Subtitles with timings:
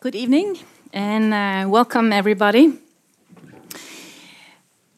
[0.00, 0.58] Good evening
[0.92, 2.72] and uh, welcome everybody.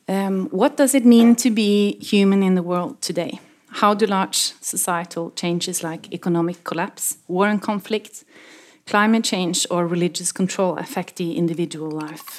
[0.06, 3.40] Um, what does it mean to be human in the world today?
[3.70, 8.24] How do large societal changes like economic collapse, war and conflict,
[8.86, 12.38] climate change, or religious control affect the individual life?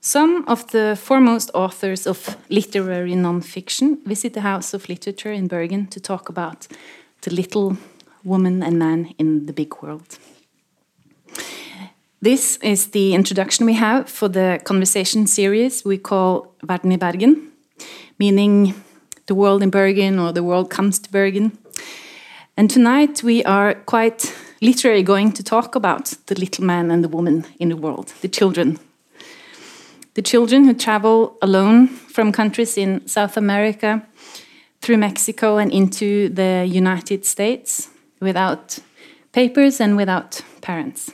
[0.00, 5.86] Some of the foremost authors of literary nonfiction visit the House of Literature in Bergen
[5.90, 6.66] to talk about
[7.20, 7.76] the little
[8.24, 10.18] woman and man in the big world.
[12.22, 17.50] This is the introduction we have for the conversation series we call Verden i Bergen,
[18.18, 18.74] meaning
[19.24, 21.56] the world in Bergen or the world comes to Bergen.
[22.58, 27.08] And tonight we are quite literally going to talk about the little man and the
[27.08, 28.78] woman in the world, the children.
[30.12, 34.06] The children who travel alone from countries in South America
[34.82, 37.88] through Mexico and into the United States
[38.20, 38.78] without
[39.32, 41.12] papers and without parents.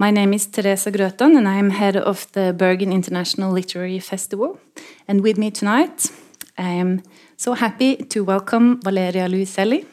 [0.00, 4.60] My name is Teresa Grøtan, and I am head of the Bergen International Literary Festival.
[5.08, 6.12] And with me tonight,
[6.56, 7.02] I am
[7.36, 9.84] so happy to welcome Valeria Luiselli.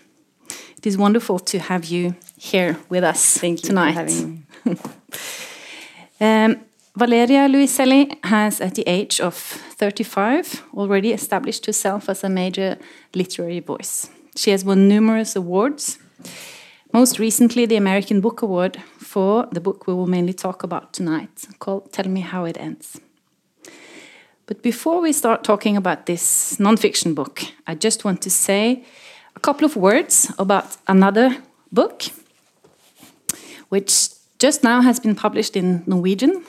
[0.77, 3.93] It is wonderful to have you here with us Thank you tonight.
[3.93, 4.75] for having me.
[6.21, 6.61] Um,
[6.95, 12.77] Valeria Luiselli has, at the age of 35, already established herself as a major
[13.13, 14.09] literary voice.
[14.37, 15.97] She has won numerous awards,
[16.95, 18.81] most recently, the American Book Award
[19.15, 22.99] for the book we will mainly talk about tonight, called Tell Me How It Ends.
[24.45, 28.83] But before we start talking about this nonfiction book, I just want to say
[29.33, 31.37] a couple of words about another
[31.71, 32.03] book,
[33.69, 36.43] which just now has been published in Norwegian.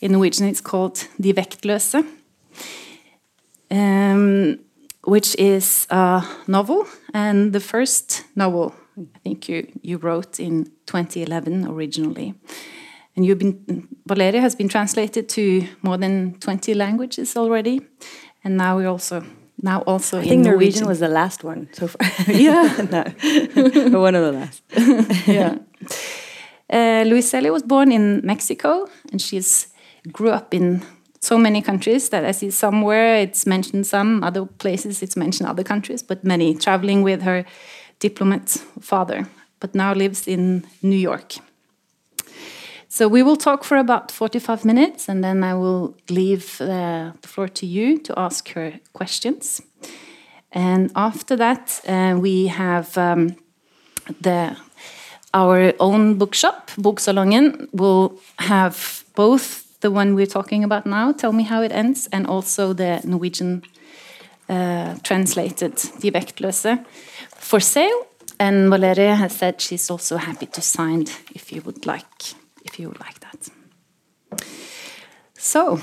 [0.00, 2.06] In Norwegian, it's called De Vektløse,
[3.72, 4.58] um,
[5.02, 11.66] which is a novel, and the first novel I think you, you wrote in 2011
[11.66, 12.34] originally.
[13.16, 17.80] And you've been, Valeria has been translated to more than 20 languages already.
[18.44, 19.24] And now we're also,
[19.62, 20.86] now also I in think Norwegian Norwegian.
[20.88, 22.08] was the last one so far.
[22.28, 22.86] Yeah.
[22.90, 24.62] no, one of the last.
[25.26, 25.58] yeah.
[26.70, 29.68] Uh, Luiselli was born in Mexico, and she's
[30.10, 30.82] grew up in
[31.20, 35.62] so many countries that I see somewhere it's mentioned some, other places it's mentioned other
[35.62, 37.44] countries, but many traveling with her
[38.02, 38.48] diplomat
[38.80, 39.26] father,
[39.60, 41.34] but now lives in New York.
[42.88, 47.28] So we will talk for about 45 minutes, and then I will leave uh, the
[47.28, 49.62] floor to you to ask her questions.
[50.50, 53.36] And after that, uh, we have um,
[54.20, 54.56] the
[55.34, 61.44] our own bookshop, Boksalongen, will have both the one we're talking about now, Tell Me
[61.44, 63.62] How It Ends, and also the Norwegian
[64.48, 66.78] uh, translated De Vektløse
[67.52, 68.06] for sale.
[68.38, 71.02] And Valeria has said she's also happy to sign
[71.34, 73.50] if you would like, if you would like that.
[75.34, 75.80] So,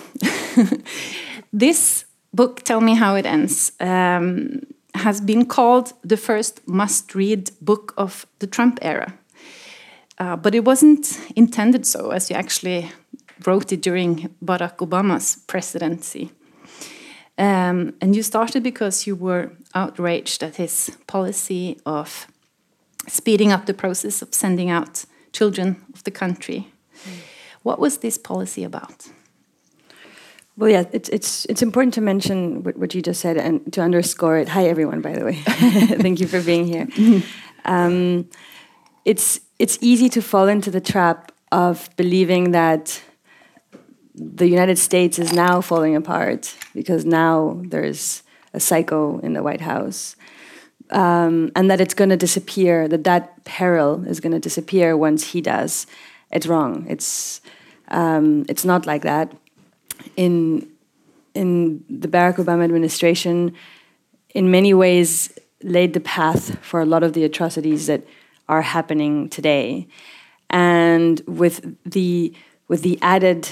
[1.54, 4.62] this book, Tell Me How It Ends, um,
[4.96, 9.14] has been called the first must-read book of the Trump era.
[10.18, 12.92] Uh, but it wasn't intended so, as you actually
[13.46, 16.32] wrote it during Barack Obama's presidency.
[17.38, 22.28] Um, and you started because you were outraged at his policy of
[23.08, 26.68] speeding up the process of sending out children of the country.
[27.64, 29.10] What was this policy about?
[30.58, 33.82] Well, yeah, it's it's it's important to mention what, what you just said and to
[33.82, 34.50] underscore it.
[34.50, 35.02] Hi, everyone.
[35.02, 35.36] By the way,
[36.02, 36.88] thank you for being here.
[37.64, 38.30] Um,
[39.06, 43.02] it's it's easy to fall into the trap of believing that
[44.14, 49.62] the United States is now falling apart because now there's a psycho in the White
[49.62, 50.16] House,
[50.92, 52.88] um, and that it's going to disappear.
[52.88, 55.88] That that peril is going to disappear once he does.
[56.32, 56.86] It's wrong.
[56.90, 57.42] It's
[57.90, 59.34] um, it's not like that.
[60.16, 60.68] In
[61.34, 63.54] in the Barack Obama administration,
[64.34, 68.04] in many ways, laid the path for a lot of the atrocities that
[68.48, 69.88] are happening today,
[70.50, 72.34] and with the
[72.68, 73.50] with the added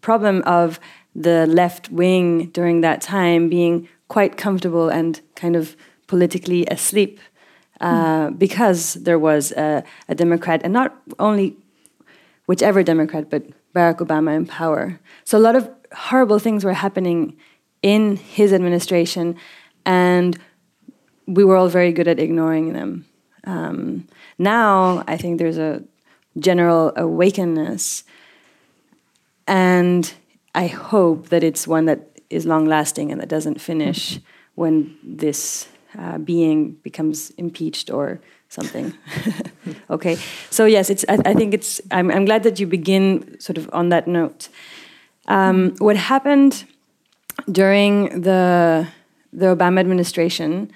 [0.00, 0.78] problem of
[1.14, 5.76] the left wing during that time being quite comfortable and kind of
[6.06, 7.20] politically asleep
[7.80, 8.38] uh, mm.
[8.38, 11.56] because there was a, a, Democrat, and not only
[12.46, 13.42] whichever Democrat, but
[13.74, 14.98] Barack Obama in power.
[15.24, 17.36] So a lot of horrible things were happening
[17.82, 19.36] in his administration,
[19.84, 20.38] and
[21.26, 23.04] we were all very good at ignoring them.
[23.44, 24.06] Um,
[24.38, 25.82] now, I think there's a
[26.38, 28.04] general awakeness
[29.46, 30.12] and
[30.54, 34.20] I hope that it's one that is long lasting and that doesn't finish
[34.54, 35.68] when this
[35.98, 38.92] uh, being becomes impeached or something.
[39.90, 40.16] okay,
[40.50, 41.04] so yes, it's.
[41.08, 41.80] I, I think it's.
[41.90, 44.48] I'm, I'm, glad that you begin sort of on that note.
[45.26, 46.64] Um, what happened
[47.50, 48.86] during the
[49.32, 50.70] the Obama administration,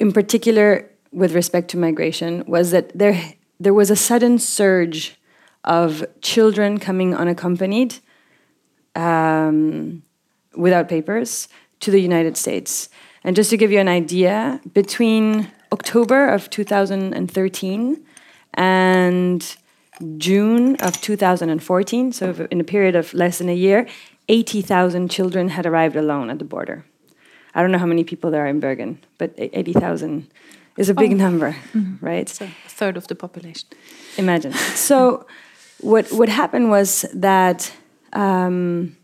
[0.00, 5.16] in particular with respect to migration, was that there there was a sudden surge
[5.64, 7.98] of children coming unaccompanied,
[8.96, 10.02] um,
[10.56, 11.48] without papers,
[11.80, 12.88] to the United States.
[13.24, 18.04] And just to give you an idea, between October of 2013
[18.54, 19.56] and
[20.18, 23.86] June of 2014, so in a period of less than a year,
[24.28, 26.84] 80,000 children had arrived alone at the border.
[27.54, 30.26] I don't know how many people there are in Bergen, but 80,000
[30.78, 31.16] is a big oh.
[31.16, 32.06] number, mm -hmm.
[32.06, 32.28] right?
[32.28, 33.68] So a third of the population.
[34.16, 34.54] Imagine.
[34.88, 35.26] so,
[35.80, 37.72] what what happened was that
[38.12, 38.96] um,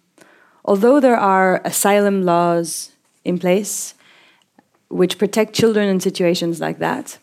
[0.68, 2.92] although there are asylum laws
[3.24, 3.94] in place
[4.90, 7.18] which protect children in situations like that,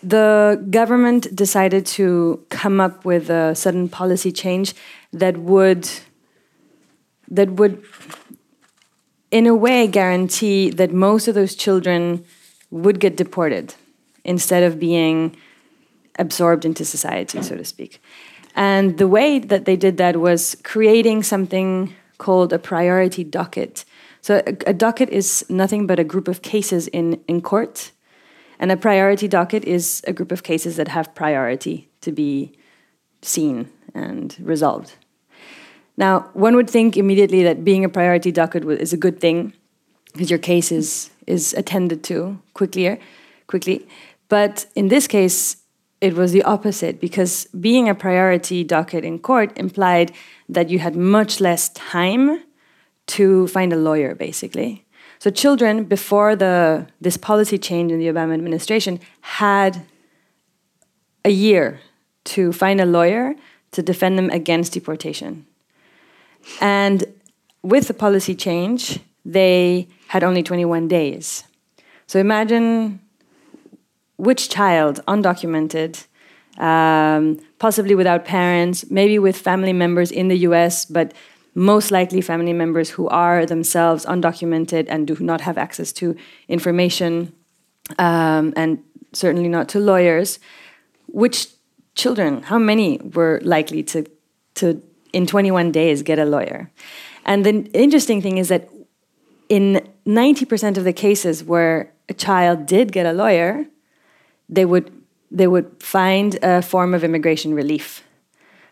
[0.00, 4.72] the government decided to come up with a sudden policy change
[5.12, 5.90] that would
[7.28, 7.82] that would
[9.32, 12.24] in a way guarantee that most of those children
[12.70, 13.74] would get deported
[14.24, 15.36] instead of being
[16.18, 18.00] absorbed into society, so to speak.
[18.54, 23.84] And the way that they did that was creating something called a priority docket.
[24.20, 27.92] So a, a docket is nothing but a group of cases in, in court.
[28.58, 32.52] And a priority docket is a group of cases that have priority to be
[33.22, 34.96] seen and resolved.
[35.96, 39.52] Now, one would think immediately that being a priority docket is a good thing
[40.12, 42.98] because your case is, is attended to quickly,
[43.46, 43.86] quickly.
[44.28, 45.56] But in this case,
[46.00, 50.12] it was the opposite because being a priority docket in court implied
[50.48, 52.42] that you had much less time
[53.06, 54.84] to find a lawyer, basically.
[55.18, 59.82] So children, before the this policy change in the Obama administration, had
[61.24, 61.80] a year
[62.24, 63.34] to find a lawyer
[63.72, 65.44] to defend them against deportation.
[66.60, 67.04] And
[67.62, 71.44] with the policy change, they had only 21 days.
[72.06, 73.00] So imagine
[74.20, 76.06] which child, undocumented,
[76.58, 81.14] um, possibly without parents, maybe with family members in the US, but
[81.54, 86.14] most likely family members who are themselves undocumented and do not have access to
[86.48, 87.32] information,
[87.98, 88.82] um, and
[89.12, 90.38] certainly not to lawyers.
[91.06, 91.48] Which
[91.94, 94.06] children, how many were likely to,
[94.56, 94.82] to
[95.12, 96.70] in 21 days get a lawyer?
[97.24, 98.68] And the interesting thing is that
[99.48, 103.66] in 90% of the cases where a child did get a lawyer,
[104.50, 104.90] they would
[105.30, 108.02] they would find a form of immigration relief.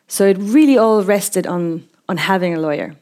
[0.08, 2.94] So it really all rested on on having a lawyer.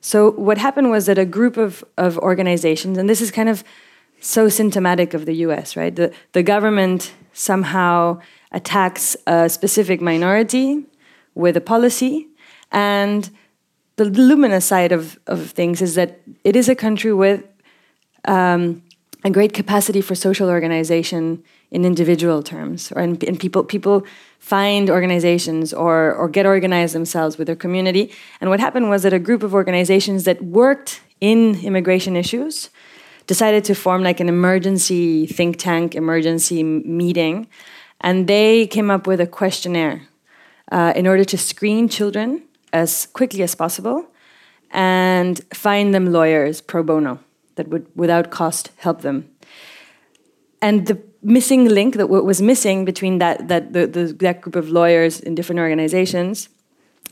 [0.00, 3.62] So what happened was that a group of of organizations, and this is kind of
[4.20, 5.76] so symptomatic of the U.S.
[5.76, 5.94] right?
[5.94, 10.84] The the government somehow attacks a specific minority
[11.34, 12.28] with a policy,
[12.70, 13.30] and
[13.96, 17.44] the luminous side of, of things is that it is a country with
[18.24, 18.82] um,
[19.24, 21.42] a great capacity for social organization
[21.74, 24.06] in individual terms, or in, in people people
[24.38, 28.12] find organizations or or get organized themselves with their community.
[28.40, 32.70] And what happened was that a group of organizations that worked in immigration issues
[33.26, 37.48] decided to form like an emergency think tank, emergency meeting,
[38.00, 40.02] and they came up with a questionnaire
[40.70, 44.06] uh, in order to screen children as quickly as possible
[44.70, 47.18] and find them lawyers pro bono
[47.56, 49.28] that would, without cost, help them.
[50.60, 54.68] And the missing link that was missing between that that the, the, that group of
[54.68, 56.48] lawyers in different organizations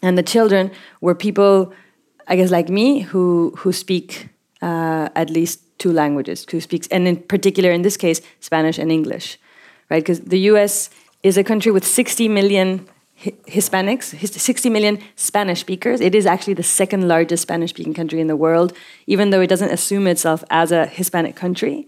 [0.03, 1.73] and the children were people,
[2.27, 4.29] I guess, like me, who who speak
[4.61, 8.93] uh, at least two languages, who speaks, and in particular, in this case, Spanish and
[8.93, 9.39] English,
[9.91, 10.03] right?
[10.03, 10.91] Because the U.S.
[11.23, 12.89] is a country with 60 million
[13.19, 16.01] Hispanics, 60 million Spanish speakers.
[16.01, 18.73] It is actually the second largest Spanish speaking country in the world,
[19.07, 21.87] even though it doesn't assume itself as a Hispanic country.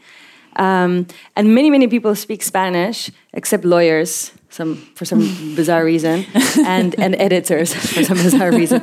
[0.56, 1.06] Um,
[1.36, 5.20] and many, many people speak Spanish, except lawyers, some for some
[5.56, 6.26] bizarre reason,
[6.64, 8.80] and, and editors for some bizarre reason.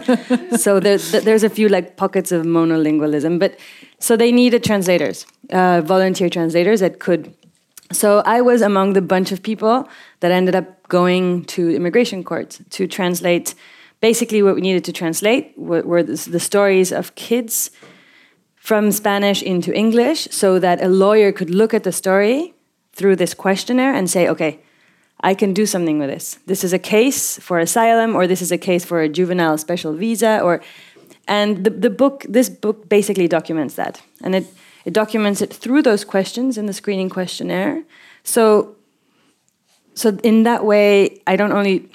[0.58, 3.58] So there, there's a few like pockets of monolingualism, but
[4.00, 7.34] so they needed translators, uh, volunteer translators that could
[7.92, 9.88] so I was among the bunch of people
[10.22, 13.54] that ended up going to immigration court to translate.
[14.00, 17.70] Basically, what we needed to translate were the stories of kids
[18.62, 22.54] from Spanish into English so that a lawyer could look at the story
[22.94, 24.60] through this questionnaire and say, okay,
[25.22, 26.40] I can do something with this.
[26.46, 29.94] This is a case for asylum, or this is a case for a juvenile special
[29.94, 30.62] visa, or
[31.28, 34.02] and the, the book, this book basically documents that.
[34.24, 34.46] And it
[34.86, 37.84] it documents it through those questions in the screening questionnaire
[38.24, 38.76] So,
[39.94, 41.90] so in that way, I don't only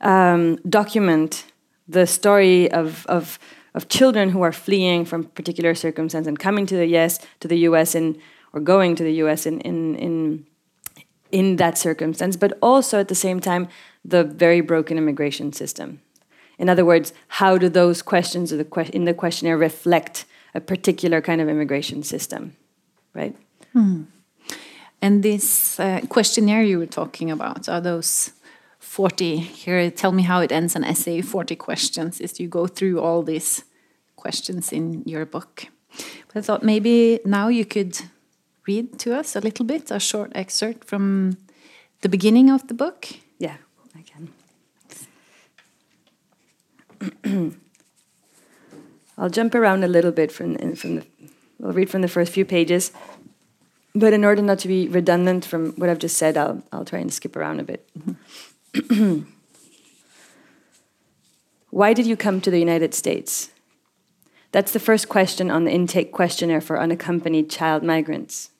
[0.00, 1.44] um, document
[1.88, 3.38] the story of, of,
[3.74, 7.58] of children who are fleeing from particular circumstance and coming to the yes to the
[7.70, 7.94] U.S.
[7.94, 8.18] in
[8.52, 9.46] or going to the U.S.
[9.46, 10.46] in in in
[11.30, 13.68] in that circumstance, but also at the same time
[14.04, 16.00] the very broken immigration system.
[16.58, 21.48] In other words, how do those questions in the questionnaire reflect a particular kind of
[21.48, 22.54] immigration system,
[23.14, 23.34] right?
[23.72, 24.02] Hmm.
[25.00, 28.32] And this uh, questionnaire you were talking about are those
[28.82, 33.00] 40 here tell me how it ends an essay 40 questions is you go through
[33.00, 33.64] all these
[34.16, 35.66] questions in your book.
[36.26, 37.98] But i thought maybe now you could
[38.66, 41.36] read to us a little bit a short excerpt from
[42.00, 43.08] the beginning of the book.
[43.38, 43.56] Yeah
[43.94, 44.32] i can.
[49.16, 51.04] I'll jump around a little bit from, from the
[51.64, 52.92] i'll read from the first few pages.
[53.94, 56.98] But in order not to be redundant from what i've just said i'll, I'll try
[56.98, 57.88] and skip around a bit.
[57.96, 58.51] Mm -hmm.
[61.70, 63.50] Why did you come to the United States?
[64.50, 68.50] That's the first question on the intake questionnaire for unaccompanied child migrants.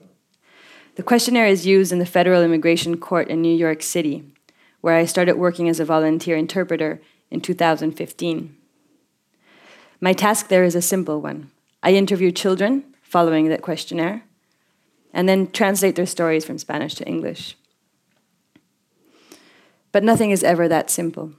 [0.96, 4.24] The questionnaire is used in the Federal Immigration Court in New York City,
[4.82, 7.00] where I started working as a volunteer interpreter
[7.30, 8.56] in 2015.
[10.00, 11.50] My task there is a simple one.
[11.82, 14.24] I interview children following that questionnaire
[15.12, 17.56] and then translate their stories from Spanish to English.
[19.92, 21.32] But nothing is ever that simple.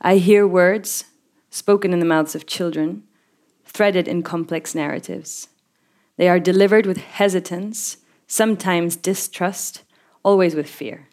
[0.00, 1.04] I hear words
[1.50, 3.02] spoken in the mouths of children,
[3.64, 5.48] threaded in complex narratives.
[6.16, 7.96] They are delivered with hesitance,
[8.26, 9.82] sometimes distrust,
[10.22, 11.08] always with fear.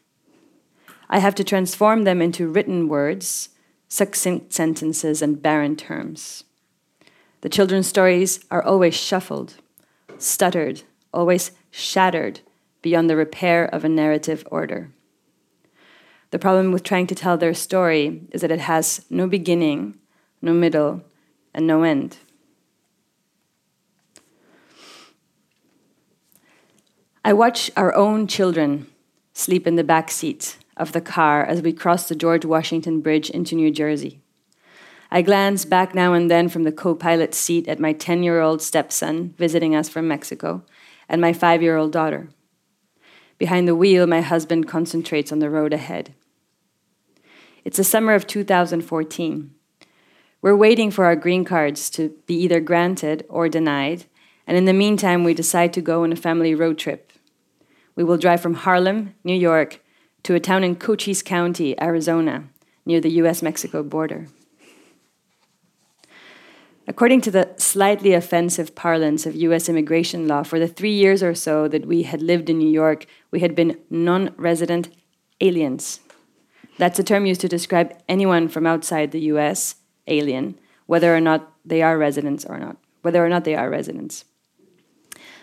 [1.09, 3.49] I have to transform them into written words,
[3.87, 6.43] succinct sentences, and barren terms.
[7.41, 9.55] The children's stories are always shuffled,
[10.17, 10.83] stuttered,
[11.13, 12.41] always shattered
[12.81, 14.91] beyond the repair of a narrative order.
[16.31, 19.97] The problem with trying to tell their story is that it has no beginning,
[20.41, 21.03] no middle,
[21.53, 22.17] and no end.
[27.23, 28.87] I watch our own children
[29.33, 33.29] sleep in the back seat of the car as we cross the George Washington Bridge
[33.29, 34.21] into New Jersey.
[35.09, 38.41] I glance back now and then from the co pilot seat at my 10 year
[38.41, 40.63] old stepson visiting us from Mexico
[41.07, 42.29] and my five year old daughter.
[43.37, 46.13] Behind the wheel, my husband concentrates on the road ahead.
[47.67, 49.51] It's the summer of 2014.
[50.41, 54.05] We're waiting for our green cards to be either granted or denied,
[54.47, 57.11] and in the meantime, we decide to go on a family road trip.
[57.93, 59.81] We will drive from Harlem, New York,
[60.23, 62.45] to a town in Cochise County, Arizona,
[62.85, 64.27] near the US Mexico border.
[66.87, 71.35] According to the slightly offensive parlance of US immigration law, for the three years or
[71.35, 74.87] so that we had lived in New York, we had been non resident
[75.41, 75.99] aliens.
[76.77, 79.75] That's a term used to describe anyone from outside the US,
[80.07, 84.25] alien, whether or not they are residents or not, whether or not they are residents.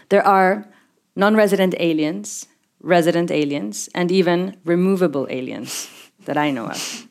[0.08, 0.68] There are
[1.16, 2.46] non resident aliens,
[2.80, 5.88] resident aliens, and even removable aliens
[6.24, 7.08] that I know of.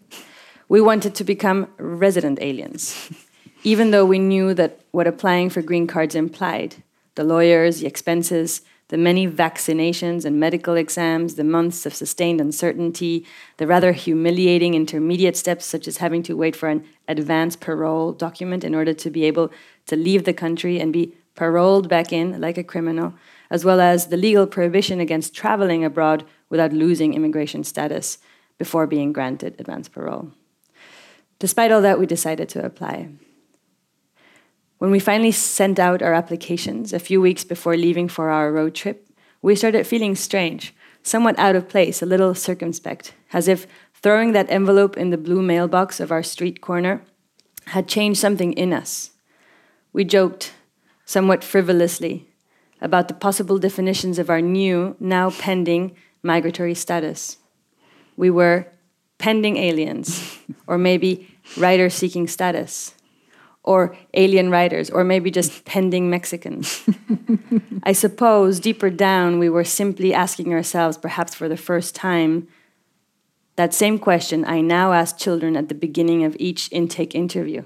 [0.69, 3.11] We wanted to become resident aliens
[3.63, 6.75] even though we knew that what applying for green cards implied
[7.15, 8.61] the lawyers, the expenses,
[8.93, 13.25] the many vaccinations and medical exams, the months of sustained uncertainty,
[13.57, 18.63] the rather humiliating intermediate steps, such as having to wait for an advance parole document
[18.63, 19.51] in order to be able
[19.87, 23.15] to leave the country and be paroled back in like a criminal,
[23.49, 28.19] as well as the legal prohibition against traveling abroad without losing immigration status
[28.59, 30.29] before being granted advance parole.
[31.39, 33.09] Despite all that, we decided to apply.
[34.83, 38.75] When we finally sent out our applications a few weeks before leaving for our road
[38.75, 39.07] trip,
[39.41, 44.51] we started feeling strange, somewhat out of place, a little circumspect, as if throwing that
[44.51, 47.01] envelope in the blue mailbox of our street corner
[47.67, 49.11] had changed something in us.
[49.93, 50.51] We joked,
[51.05, 52.27] somewhat frivolously,
[52.81, 57.37] about the possible definitions of our new, now pending migratory status.
[58.17, 58.67] We were
[59.17, 62.92] pending aliens, or maybe writer seeking status
[63.63, 66.83] or alien writers, or maybe just pending Mexicans.
[67.83, 72.47] I suppose deeper down, we were simply asking ourselves, perhaps for the first time,
[73.55, 77.63] that same question I now ask children at the beginning of each intake interview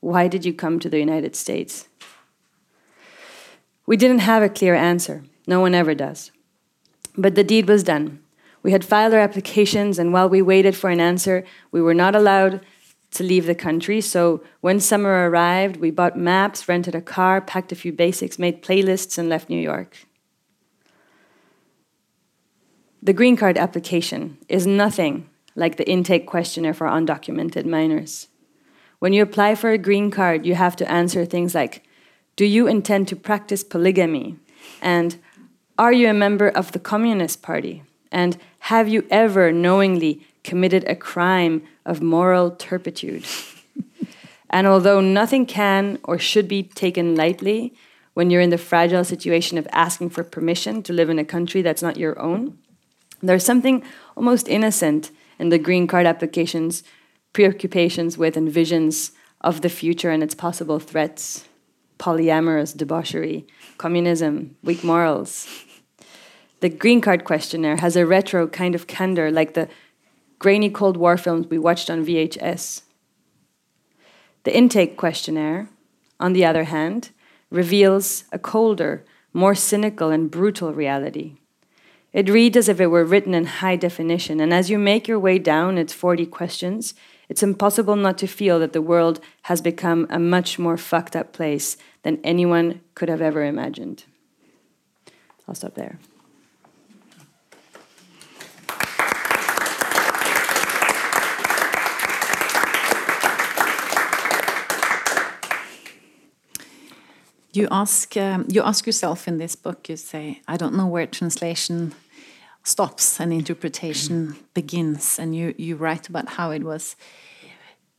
[0.00, 1.88] Why did you come to the United States?
[3.86, 5.24] We didn't have a clear answer.
[5.46, 6.30] No one ever does.
[7.16, 8.20] But the deed was done.
[8.62, 12.14] We had filed our applications, and while we waited for an answer, we were not
[12.14, 12.60] allowed
[13.12, 14.00] to leave the country.
[14.00, 18.62] So when summer arrived, we bought maps, rented a car, packed a few basics, made
[18.62, 19.96] playlists, and left New York.
[23.02, 28.28] the green card application is nothing like the intake questionnaire for undocumented minors.
[29.00, 31.82] When you apply for a green card, you have to answer things like
[32.36, 34.36] Do you intend to practice polygamy?
[34.80, 35.18] And
[35.76, 37.82] Are you a member of the Communist Party?
[38.12, 38.38] And
[38.70, 43.24] Have you ever knowingly committed a crime of moral turpitude?
[44.50, 47.74] and although nothing can or should be taken lightly
[48.14, 51.62] when you're in the fragile situation of asking for permission to live in a country
[51.62, 52.58] that's not your own,
[53.22, 53.82] there's something
[54.16, 56.82] almost innocent in the green card applications
[57.32, 61.48] preoccupations with and visions of the future and its possible threats
[61.98, 63.46] polyamorous debauchery,
[63.78, 65.46] communism, weak morals.
[66.58, 69.68] The green card questionnaire has a retro kind of candor like the
[70.42, 72.82] grainy Cold War films we watched on VHS.
[74.42, 75.68] The intake questionnaire,
[76.18, 77.10] on the other hand,
[77.48, 81.36] reveals a colder, more cynical and brutal reality.
[82.12, 85.20] It reads as if it were written in high definition, and as you make your
[85.20, 86.92] way down its 40 questions,
[87.28, 91.32] it's impossible not to feel that the world has become a much more fucked up
[91.32, 94.04] place than anyone could have ever imagined.
[95.46, 96.00] I'll stop there.
[107.54, 109.88] You ask um, you ask yourself in this book.
[109.88, 111.92] You say, "I don't know where translation
[112.64, 116.96] stops and interpretation begins." And you you write about how it was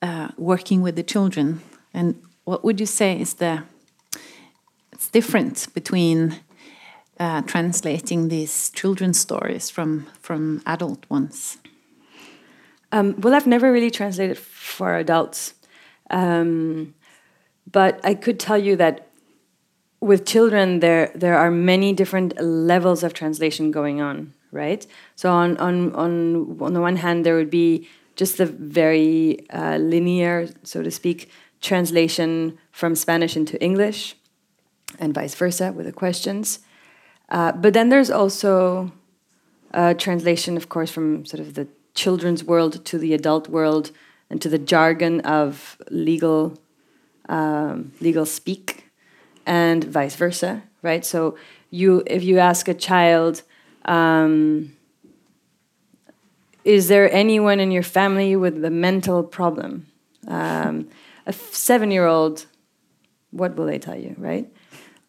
[0.02, 1.62] uh, working with the children.
[1.94, 3.64] And what would you say is the
[4.92, 6.40] it's different between
[7.20, 11.58] uh, translating these children's stories from from adult ones?
[12.92, 15.54] Um, well, I've never really translated for adults,
[16.10, 16.96] um,
[17.72, 19.13] but I could tell you that
[20.04, 24.86] with children, there there are many different levels of translation going on, right?
[25.16, 29.78] So on on on on the one hand, there would be just the very uh,
[29.78, 31.30] linear, so to speak,
[31.62, 34.16] translation from Spanish into English,
[35.00, 36.60] and vice versa with the questions.
[37.30, 38.92] Uh, but then there's also
[39.72, 43.92] a translation, of course, from sort of the children's world to the adult world
[44.30, 46.58] and to the jargon of legal
[47.30, 48.92] um, legal speak,
[49.46, 51.06] and vice versa, right?
[51.06, 51.38] So
[51.70, 53.44] you, if you ask a child.
[53.86, 54.76] Um,
[56.64, 59.88] is there anyone in your family with a mental problem?
[60.28, 60.88] Um,
[61.26, 62.46] a seven year old,
[63.32, 64.52] what will they tell you, right?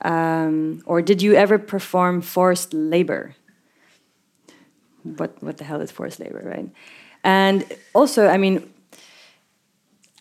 [0.00, 3.36] Um, or did you ever perform forced labor?
[5.02, 6.68] What, what the hell is forced labor, right?
[7.22, 8.72] And also, I mean,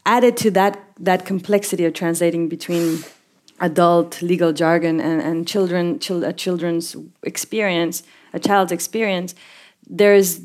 [0.05, 2.99] added to that, that complexity of translating between
[3.59, 9.35] adult legal jargon and, and children, chil a children's experience, a child's experience,
[9.87, 10.39] there's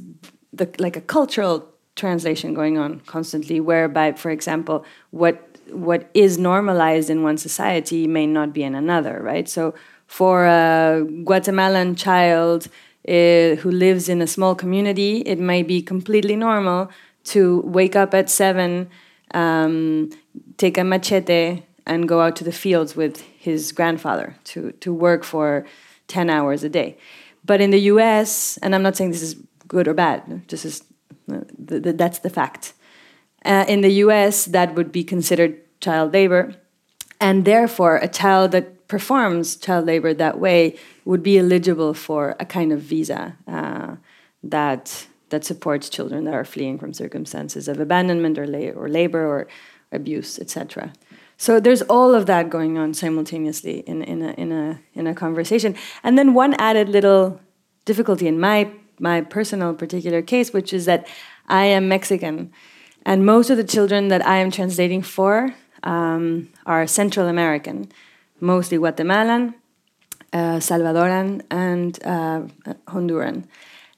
[0.52, 7.10] the, like a cultural translation going on constantly, whereby, for example, what what is normalized
[7.10, 9.48] in one society may not be in another, right?
[9.48, 9.74] So,
[10.06, 12.68] for a Guatemalan child
[13.06, 16.90] uh, who lives in a small community, it may be completely normal
[17.24, 18.88] to wake up at seven,
[19.34, 20.10] um,
[20.56, 25.24] take a machete, and go out to the fields with his grandfather to to work
[25.24, 25.66] for
[26.06, 26.96] ten hours a day.
[27.44, 30.48] But in the U.S., and I'm not saying this is good or bad.
[30.48, 32.74] The, the, that's the fact.
[33.44, 36.54] Uh, in the U.S., that would be considered child labor,
[37.20, 42.44] and therefore, a child that performs child labor that way would be eligible for a
[42.44, 43.96] kind of visa uh,
[44.42, 49.26] that that supports children that are fleeing from circumstances of abandonment or, la or labor
[49.26, 49.46] or
[49.92, 50.92] abuse, etc.
[51.38, 55.14] So there's all of that going on simultaneously in, in, a, in, a, in a
[55.14, 55.74] conversation.
[56.02, 57.40] And then one added little
[57.86, 58.70] difficulty in my
[59.00, 61.06] my personal particular case, which is that
[61.46, 62.52] I am Mexican,
[63.04, 67.90] and most of the children that I am translating for um, are Central American,
[68.40, 69.54] mostly Guatemalan,
[70.32, 72.42] uh, Salvadoran, and uh,
[72.88, 73.44] Honduran.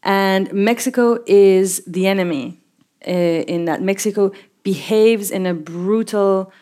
[0.03, 2.59] And Mexico is the enemy
[3.07, 6.53] uh, in that Mexico behaves in a brutal,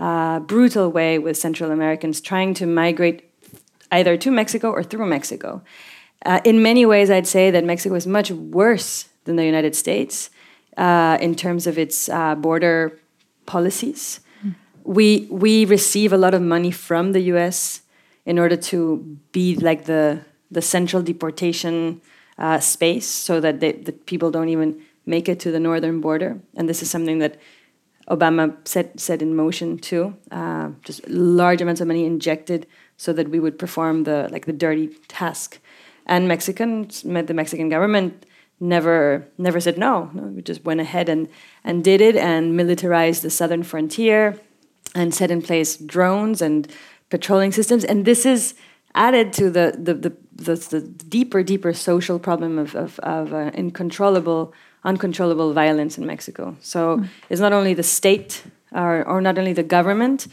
[0.00, 3.22] uh, brutal way with Central Americans trying to migrate
[3.92, 5.62] either to Mexico or through Mexico.
[6.24, 10.30] Uh, in many ways, I'd say that Mexico is much worse than the United States
[10.78, 12.98] uh, in terms of its uh, border
[13.44, 14.20] policies.
[14.44, 14.54] Mm.
[14.84, 17.82] We we receive a lot of money from the U.S.
[18.24, 22.00] in order to be like the the central deportation
[22.38, 26.38] uh, space, so that they, the people don't even make it to the northern border.
[26.56, 27.36] And this is something that
[28.10, 30.14] Obama set set in motion too.
[30.30, 34.52] Uh, just large amounts of money injected so that we would perform the like the
[34.52, 35.60] dirty task
[36.10, 38.26] and Mexicans, the Mexican government
[38.58, 40.10] never never said no.
[40.12, 40.24] no.
[40.24, 41.28] We just went ahead and
[41.64, 44.38] and did it and militarized the southern frontier
[44.94, 46.68] and set in place drones and
[47.10, 47.84] patrolling systems.
[47.84, 48.54] And this is
[48.94, 53.50] added to the the the, the, the deeper deeper social problem of of, of uh,
[53.56, 54.52] uncontrollable
[54.84, 56.56] uncontrollable violence in Mexico.
[56.60, 57.08] So mm.
[57.28, 60.26] it's not only the state or or not only the government.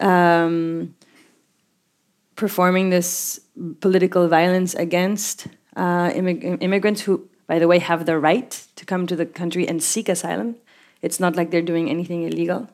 [0.00, 0.94] Um,
[2.36, 3.40] performing this
[3.80, 9.06] political violence against uh, immig immigrants who, by the way, have the right to come
[9.06, 10.56] to the country and seek asylum.
[11.02, 12.68] It's not like they're doing anything illegal.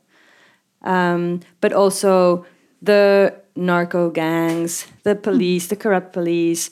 [0.83, 2.47] Um, but also
[2.81, 6.71] the narco gangs, the police, the corrupt police,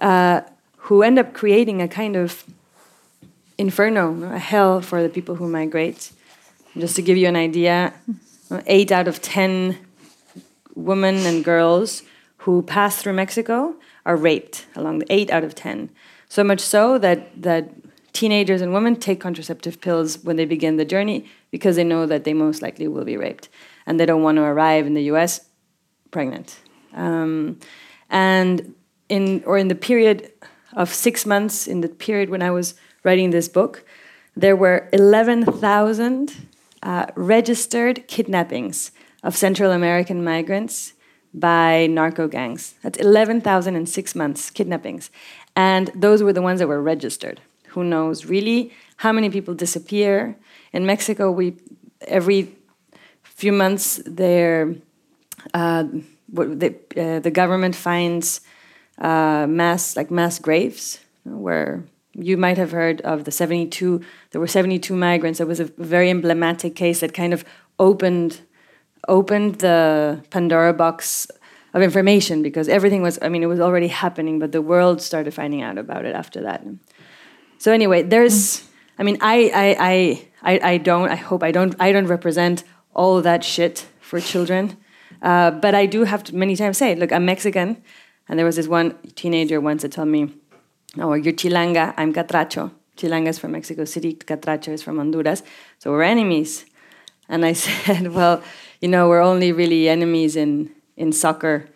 [0.00, 0.40] uh,
[0.76, 2.44] who end up creating a kind of
[3.58, 6.12] inferno, a hell for the people who migrate.
[6.76, 7.94] Just to give you an idea,
[8.66, 9.78] eight out of ten
[10.74, 12.02] women and girls
[12.38, 15.90] who pass through Mexico are raped along the eight out of ten.
[16.28, 17.70] So much so that that
[18.12, 22.24] teenagers and women take contraceptive pills when they begin the journey because they know that
[22.24, 23.48] they most likely will be raped,
[23.86, 25.48] and they don't want to arrive in the U.S.
[26.10, 26.58] pregnant.
[26.92, 27.58] Um,
[28.10, 28.74] and
[29.08, 30.32] in or in the period
[30.72, 33.84] of six months, in the period when I was writing this book,
[34.36, 36.48] there were eleven thousand
[36.82, 38.90] uh, registered kidnappings
[39.22, 40.92] of Central American migrants
[41.32, 42.74] by narco gangs.
[42.82, 45.10] That's 11,000 in six months kidnappings.
[45.56, 47.40] And those were the ones that were registered.
[47.68, 50.36] Who knows really how many people disappear?
[50.72, 51.56] In Mexico, we
[52.06, 52.54] every
[53.22, 54.74] few months there,
[55.54, 55.84] uh,
[56.28, 58.42] the, uh, the government finds
[58.98, 61.82] uh, mass like mass graves where
[62.14, 64.00] you might have heard of the 72
[64.30, 67.44] there were 72 migrants it was a very emblematic case that kind of
[67.78, 68.40] opened
[69.08, 71.28] opened the Pandora box
[71.72, 75.34] of information because everything was, I mean, it was already happening, but the world started
[75.34, 76.64] finding out about it after that.
[77.58, 78.66] So anyway, there's,
[78.98, 82.62] I mean, I, I, I, I, I don't, I hope I don't, I don't represent
[82.94, 84.76] all that shit for children.
[85.20, 87.82] Uh, but I do have to many times say, look, I'm Mexican.
[88.28, 90.32] And there was this one teenager once that told me,
[90.98, 92.70] oh, you're Chilanga, I'm Catracho.
[92.96, 95.42] Chilanga is from Mexico City, Catracho is from Honduras.
[95.78, 96.64] So we're enemies.
[97.28, 98.42] And I said, well,
[98.80, 101.68] you know, we're only really enemies in, in soccer.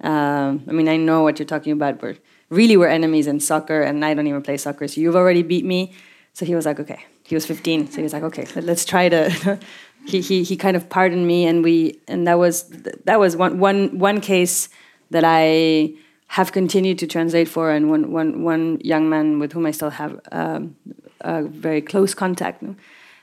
[0.00, 2.02] Um, I mean, I know what you're talking about.
[2.02, 2.16] We're
[2.50, 4.88] really we're enemies in soccer, and I don't even play soccer.
[4.88, 5.92] So you've already beat me.
[6.32, 7.04] So he was like, okay.
[7.22, 9.58] He was 15, so he was like, okay, let's try to.
[10.06, 12.68] he, he he kind of pardoned me, and we and that was
[13.04, 14.68] that was one one one case
[15.10, 15.94] that I
[16.36, 19.90] have continued to translate for, and one one one young man with whom I still
[19.90, 20.74] have um,
[21.20, 22.58] a very close contact.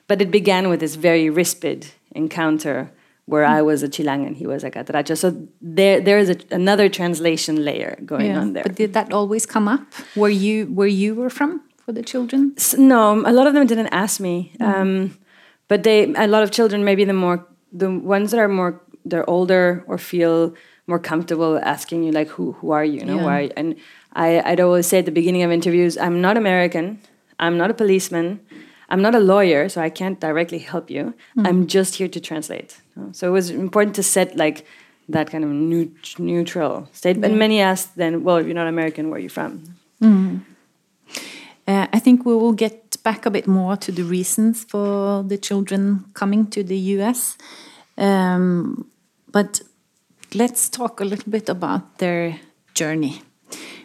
[0.08, 1.80] But it began with this very rispid
[2.16, 2.90] encounter
[3.26, 5.16] where I was a Chilang and he was a Catracho.
[5.18, 5.28] So
[5.62, 8.42] there, there is a, another translation layer going yeah.
[8.42, 8.64] on there.
[8.64, 9.82] But did that always come up?
[10.16, 12.56] Where you, where you were from for the children?
[12.78, 14.52] No, a lot of them didn't ask me.
[14.60, 14.74] Mm.
[14.74, 15.18] Um,
[15.68, 19.30] but they, a lot of children, maybe the more, the ones that are more, they're
[19.30, 20.54] older or feel
[20.88, 23.00] more comfortable asking you like, who, who are you?
[23.00, 23.24] you know, yeah.
[23.24, 23.50] why?
[23.56, 23.76] And
[24.14, 27.00] I, I'd always say at the beginning of interviews, I'm not American.
[27.40, 28.40] I'm not a policeman.
[28.90, 31.14] I'm not a lawyer, so I can't directly help you.
[31.38, 31.48] Mm.
[31.48, 32.82] I'm just here to translate.
[33.14, 34.66] So it was important to set like
[35.08, 37.18] that kind of neut neutral state.
[37.18, 37.26] Mm.
[37.26, 39.64] And many asked then, well, if you're not American, where are you from?
[40.02, 40.42] Mm.
[41.68, 45.38] Uh, I think we will get back a bit more to the reasons for the
[45.38, 47.38] children coming to the US.
[47.98, 48.90] Um,
[49.32, 49.62] but
[50.34, 52.40] let's talk a little bit about their
[52.74, 53.22] journey.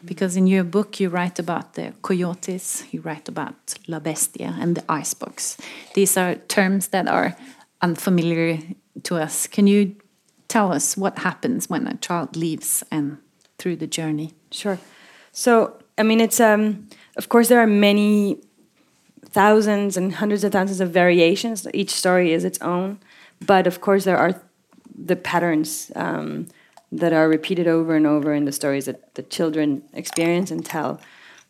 [0.04, 4.76] Because in your book, you write about the coyotes, you write about La Bestia and
[4.76, 5.56] the icebox.
[5.94, 7.37] These are terms that are
[7.82, 8.59] unfamiliar
[9.02, 9.46] to us.
[9.48, 9.96] Can you
[10.48, 13.18] tell us what happens when a child leaves and
[13.59, 14.35] through the journey?
[14.52, 14.78] Sure.
[15.32, 18.38] So, I mean, it's, um, of course, there are many
[19.24, 21.66] thousands and hundreds of thousands of variations.
[21.74, 23.00] Each story is its own.
[23.44, 24.40] But of course, there are
[24.98, 25.92] the patterns.
[25.94, 26.48] Um,
[26.92, 31.00] that are repeated over and over in the stories that the children experience and tell.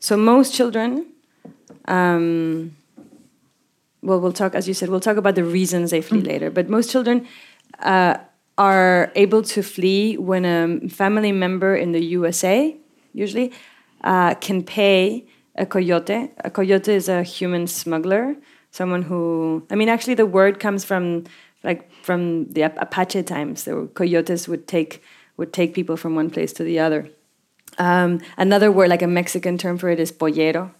[0.01, 1.07] So most children,
[1.87, 2.77] um,
[4.03, 6.27] well, we'll talk, as you said, we'll talk about the reasons they flee mm.
[6.27, 6.51] later.
[6.51, 7.27] But most children
[7.81, 8.19] uh,
[8.57, 12.77] are able to flee when a family member in the USA,
[13.13, 13.53] usually,
[14.05, 16.31] uh, can pay a coyote.
[16.45, 18.37] A coyote is a human smuggler,
[18.71, 21.25] someone who, I mean, actually, the word comes from
[21.67, 23.65] like from the Apache times.
[23.65, 25.03] The coyotes would take
[25.37, 27.11] would take people from one place to the other.
[27.79, 30.71] Um, another word, like a Mexican term for it, is pollero,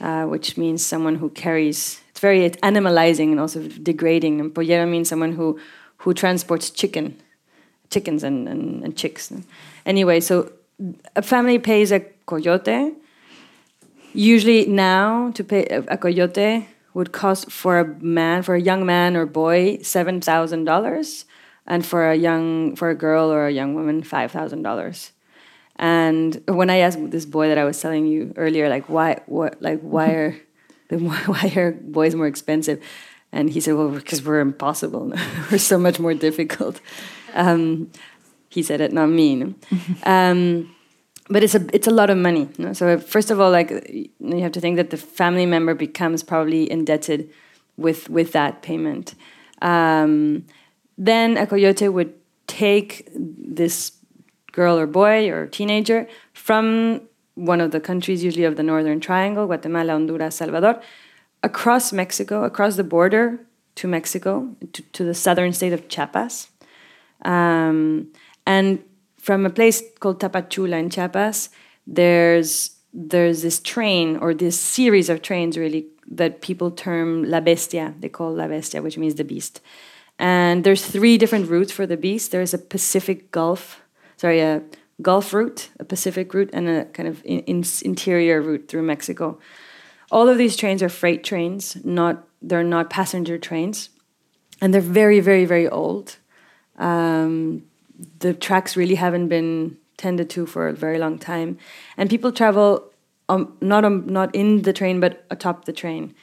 [0.00, 2.00] uh, which means someone who carries.
[2.10, 4.38] It's very animalizing and also degrading.
[4.40, 5.58] And pollero means someone who
[6.02, 7.16] who transports chicken,
[7.90, 9.32] chickens and, and, and chicks.
[9.84, 10.52] Anyway, so
[11.16, 12.94] a family pays a coyote.
[14.14, 18.84] Usually now to pay a, a coyote would cost for a man, for a young
[18.86, 21.24] man or boy, seven thousand dollars,
[21.66, 25.12] and for a young, for a girl or a young woman, five thousand dollars.
[25.78, 29.62] And when I asked this boy that I was telling you earlier, like why, what,
[29.62, 30.36] like why are,
[30.88, 32.82] the, why are boys more expensive?
[33.30, 35.12] And he said, well, because we're impossible.
[35.50, 36.80] we're so much more difficult.
[37.34, 37.90] Um,
[38.48, 39.54] he said it, not me.
[40.04, 40.74] Um,
[41.28, 42.48] but it's a it's a lot of money.
[42.58, 42.72] No?
[42.72, 46.70] So first of all, like you have to think that the family member becomes probably
[46.70, 47.30] indebted
[47.76, 49.14] with with that payment.
[49.62, 50.46] Um,
[50.96, 52.14] then a coyote would
[52.46, 53.92] take this
[54.52, 57.02] girl or boy or teenager from
[57.34, 60.82] one of the countries, usually of the Northern Triangle, Guatemala, Honduras, Salvador,
[61.42, 63.38] across Mexico, across the border
[63.76, 66.48] to Mexico, to, to the southern state of Chiapas.
[67.24, 68.08] Um,
[68.44, 68.82] and
[69.28, 71.50] from a place called Tapachula in Chiapas,
[71.86, 72.50] there's
[72.94, 75.84] there's this train or this series of trains really
[76.18, 77.94] that people term la bestia.
[78.00, 79.60] They call la bestia, which means the beast.
[80.18, 82.30] And there's three different routes for the beast.
[82.32, 83.82] There's a Pacific Gulf,
[84.16, 84.62] sorry, a
[85.02, 89.38] Gulf route, a Pacific route, and a kind of in, in interior route through Mexico.
[90.10, 93.90] All of these trains are freight trains, not they're not passenger trains,
[94.62, 96.16] and they're very, very, very old.
[96.78, 97.67] Um,
[98.20, 101.58] the tracks really haven't been tended to for a very long time,
[101.96, 102.84] and people travel
[103.28, 106.14] um, not um, not in the train but atop the train,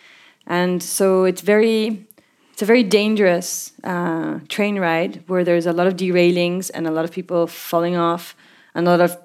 [0.48, 2.08] and so it's very
[2.54, 6.92] it's a very dangerous uh, train ride where there's a lot of derailings and a
[6.92, 8.36] lot of people falling off,
[8.74, 9.18] and a lot of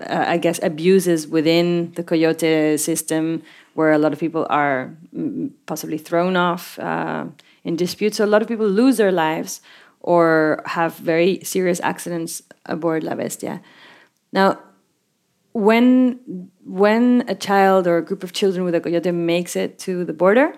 [0.00, 3.42] uh, I guess abuses within the coyote system
[3.74, 7.26] where a lot of people are mm, possibly thrown off uh,
[7.64, 8.16] in disputes.
[8.16, 9.60] So a lot of people lose their lives
[10.04, 13.62] or have very serious accidents aboard La Bestia.
[14.34, 14.58] Now,
[15.52, 20.04] when when a child or a group of children with a coyote makes it to
[20.04, 20.52] the border,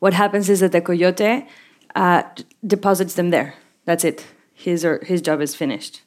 [0.00, 1.46] what happens is that the coyote
[1.94, 2.22] uh,
[2.66, 3.54] deposits them there.
[3.84, 4.26] That's it.
[4.52, 6.02] His or his job is finished,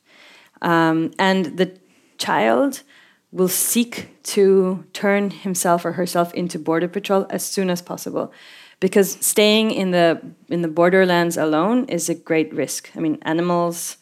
[0.61, 1.79] um, and the
[2.17, 2.83] child
[3.31, 8.33] will seek to turn himself or herself into border patrol as soon as possible
[8.79, 12.91] because staying in the in the borderlands alone is a great risk.
[12.95, 13.97] I mean, animals,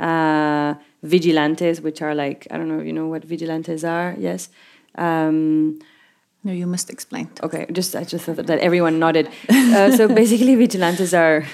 [0.00, 4.14] uh, vigilantes, which are like I don't know, you know what vigilantes are?
[4.18, 4.48] Yes.
[4.96, 5.78] Um,
[6.42, 7.30] no, you must explain.
[7.42, 9.28] Okay, just I just thought that everyone nodded.
[9.48, 11.44] Uh, so basically, vigilantes are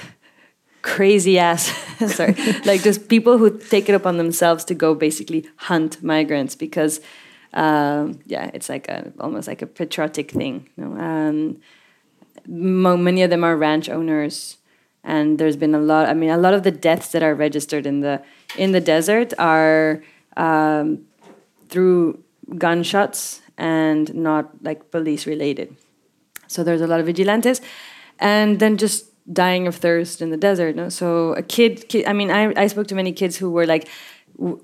[0.82, 1.66] crazy ass
[2.14, 7.00] sorry like just people who take it upon themselves to go basically hunt migrants because
[7.52, 10.98] um, yeah it's like a almost like a patriotic thing you know?
[10.98, 11.60] um,
[12.46, 14.58] many of them are ranch owners
[15.02, 17.86] and there's been a lot i mean a lot of the deaths that are registered
[17.86, 18.22] in the
[18.56, 20.02] in the desert are
[20.36, 21.04] um,
[21.68, 22.22] through
[22.58, 25.74] gunshots and not like police related
[26.46, 27.60] so there's a lot of vigilantes
[28.18, 30.88] and then just dying of thirst in the desert no?
[30.88, 33.88] so a kid, kid i mean I, I spoke to many kids who were like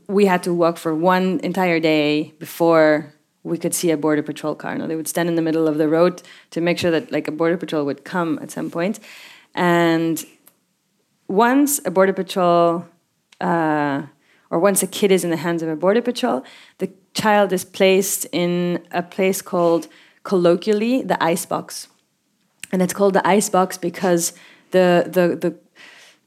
[0.08, 3.12] we had to walk for one entire day before
[3.46, 4.76] we could see a border patrol car.
[4.76, 7.28] No, they would stand in the middle of the road to make sure that like
[7.28, 8.98] a border patrol would come at some point.
[9.54, 10.22] And
[11.28, 12.86] once a border patrol,
[13.40, 14.02] uh,
[14.50, 16.44] or once a kid is in the hands of a border patrol,
[16.78, 19.86] the child is placed in a place called
[20.24, 21.88] colloquially the ice box,
[22.72, 24.32] and it's called the ice box because
[24.72, 25.56] the the the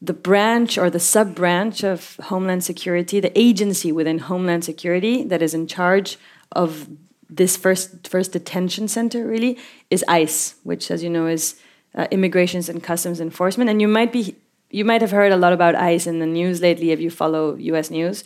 [0.02, 5.42] the branch or the sub branch of Homeland Security, the agency within Homeland Security that
[5.42, 6.18] is in charge
[6.54, 6.88] of
[7.30, 9.58] this first first detention center really
[9.90, 11.60] is ICE, which, as you know, is
[11.96, 13.70] uh, Immigrations and Customs Enforcement.
[13.70, 14.36] And you might be
[14.70, 17.56] you might have heard a lot about ICE in the news lately if you follow
[17.56, 17.90] U.S.
[17.90, 18.24] news,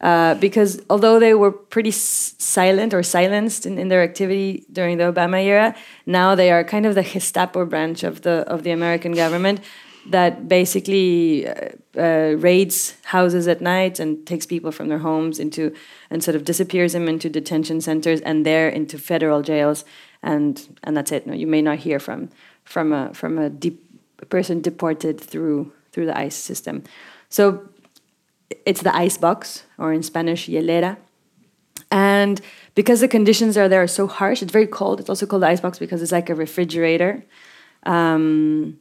[0.00, 5.04] uh, because although they were pretty silent or silenced in, in their activity during the
[5.04, 9.12] Obama era, now they are kind of the Gestapo branch of the of the American
[9.12, 9.60] government
[10.10, 15.74] that basically uh, uh, raids houses at night and takes people from their homes into
[16.10, 19.84] and sort of disappears them into detention centers and there into federal jails
[20.22, 21.26] and and that's it.
[21.26, 22.30] No, you may not hear from
[22.64, 23.50] from a from a,
[24.28, 26.82] person deported through through the ICE system.
[27.28, 27.68] So
[28.64, 30.96] it's the ice box or in Spanish hielera.
[31.90, 32.40] And
[32.74, 35.00] because the conditions are there are so harsh, it's very cold.
[35.00, 37.24] It's also called the ice box because it's like a refrigerator.
[37.84, 38.78] Um,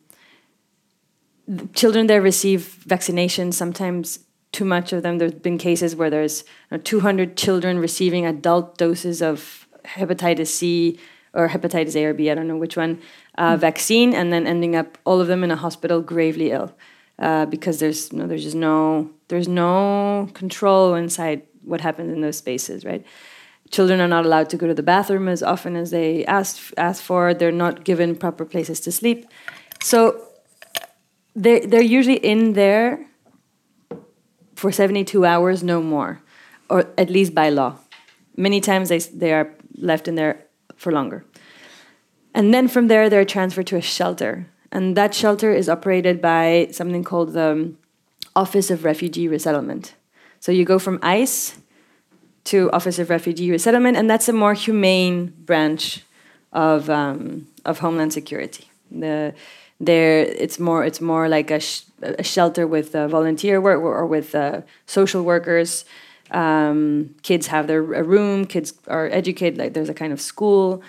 [1.73, 4.19] children there receive vaccinations, sometimes
[4.51, 5.17] too much of them.
[5.17, 10.99] There's been cases where there's you know, 200 children receiving adult doses of hepatitis C
[11.33, 13.01] or hepatitis A or B, I don't know which one,
[13.37, 13.59] uh, mm.
[13.59, 16.73] vaccine, and then ending up all of them in a hospital gravely ill.
[17.19, 22.37] uh, because there's no, there's just no there's no control inside what happens in those
[22.37, 23.05] spaces, right?
[23.71, 27.01] Children are not allowed to go to the bathroom as often as they ask ask
[27.01, 27.33] for.
[27.33, 29.25] They're not given proper places to sleep,
[29.81, 30.21] so
[31.35, 33.05] they they're usually in there
[34.55, 36.21] for 72 hours, no more,
[36.69, 37.77] or at least by law.
[38.37, 40.45] Many times they they are left in there
[40.75, 41.25] for longer.
[42.33, 44.47] And then from there, they're transferred to a shelter.
[44.71, 47.73] And that shelter is operated by something called the
[48.35, 49.95] Office of Refugee Resettlement.
[50.41, 51.57] So you go from ICE
[52.45, 56.03] to Office of Refugee Resettlement, and that's a more humane branch
[56.51, 58.69] of, um, of Homeland Security.
[58.91, 59.33] The,
[59.79, 64.05] there, it's more it's more like a, sh a shelter with uh, volunteer work or
[64.05, 65.85] with uh, social workers.
[66.31, 68.45] Um, kids have their a room.
[68.45, 69.59] Kids are educated.
[69.59, 70.81] Like there's a kind of school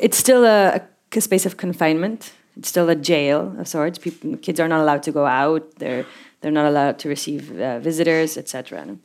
[0.00, 0.80] it's still a,
[1.14, 2.32] a, space of confinement.
[2.56, 3.98] It's still a jail of sorts.
[3.98, 5.76] People, kids are not allowed to go out.
[5.76, 6.06] They're
[6.40, 8.96] they're not allowed to receive uh, visitors, etc.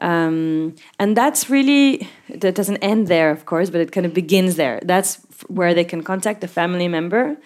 [0.00, 4.56] Um, and that's really that doesn't end there, of course, but it kind of begins
[4.56, 4.80] there.
[4.84, 5.16] That's
[5.48, 7.36] where they can contact a family member,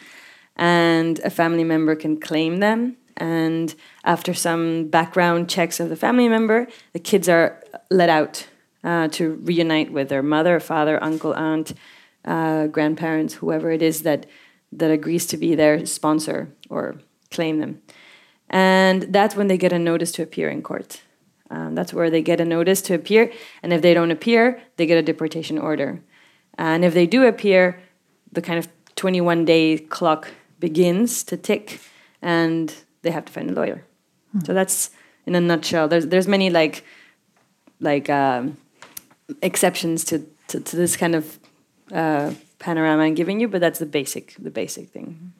[0.56, 2.96] and a family member can claim them.
[3.16, 8.46] And after some background checks of the family member, the kids are let out
[8.84, 11.74] uh, to reunite with their mother, father, uncle, aunt,
[12.24, 14.26] uh, grandparents, whoever it is that
[14.72, 16.96] that agrees to be their sponsor or
[17.30, 17.82] claim them.
[18.48, 21.02] And that's when they get a notice to appear in court.
[21.50, 23.30] Um, that's where they get a notice to appear.
[23.62, 26.02] And if they don't appear, they get a deportation order.
[26.56, 27.80] And if they do appear,
[28.30, 30.28] the kind of 21 day clock
[30.62, 31.80] begins to tick
[32.22, 33.84] and they have to find a lawyer.
[34.30, 34.44] Hmm.
[34.46, 34.90] So that's
[35.26, 35.88] in a nutshell.
[35.88, 36.84] There's, there's many like,
[37.80, 38.56] like um,
[39.42, 41.24] exceptions to, to, to this kind of
[41.92, 45.32] uh, panorama I'm giving you, but that's the basic the basic thing.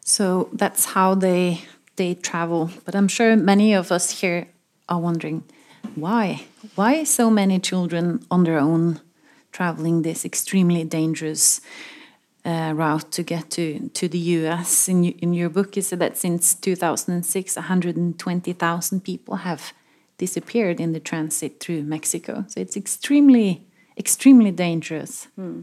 [0.00, 1.62] So that's how they
[1.96, 2.70] they travel.
[2.84, 4.48] But I'm sure many of us here
[4.88, 5.44] are wondering
[5.94, 6.42] why
[6.74, 9.00] why so many children on their own
[9.52, 11.60] traveling this extremely dangerous
[12.44, 14.88] uh, route to get to to the U.S.
[14.88, 19.72] In in your book, you said that since 2006, 120,000 people have
[20.18, 22.44] disappeared in the transit through Mexico.
[22.48, 25.28] So it's extremely extremely dangerous.
[25.36, 25.62] Hmm.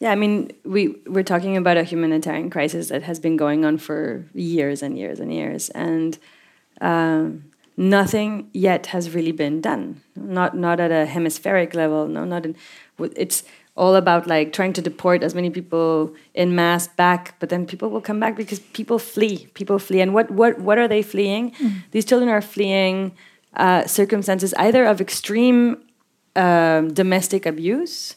[0.00, 3.78] Yeah, I mean, we we're talking about a humanitarian crisis that has been going on
[3.78, 6.18] for years and years and years, and
[6.80, 7.44] um,
[7.76, 10.02] nothing yet has really been done.
[10.16, 12.08] Not not at a hemispheric level.
[12.08, 12.56] No, not in.
[13.16, 17.66] It's all about like trying to deport as many people in mass back, but then
[17.66, 19.48] people will come back because people flee.
[19.54, 21.52] People flee, and what what what are they fleeing?
[21.52, 21.82] Mm.
[21.90, 23.12] These children are fleeing
[23.54, 25.82] uh, circumstances either of extreme
[26.36, 28.16] um, domestic abuse,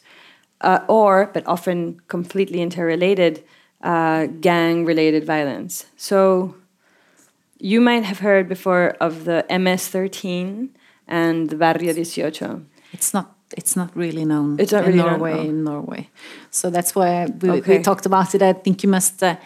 [0.62, 3.44] uh, or, but often completely interrelated,
[3.82, 5.86] uh, gang related violence.
[5.98, 6.56] So
[7.60, 10.70] you might have heard before of the MS 13
[11.08, 12.68] and the Barrio 18.
[12.94, 15.46] It's not it's not really known it's not in really Norway known.
[15.46, 16.10] in Norway.
[16.52, 17.78] So that's why we, okay.
[17.78, 18.42] we talked about it.
[18.42, 19.38] I think you must uh,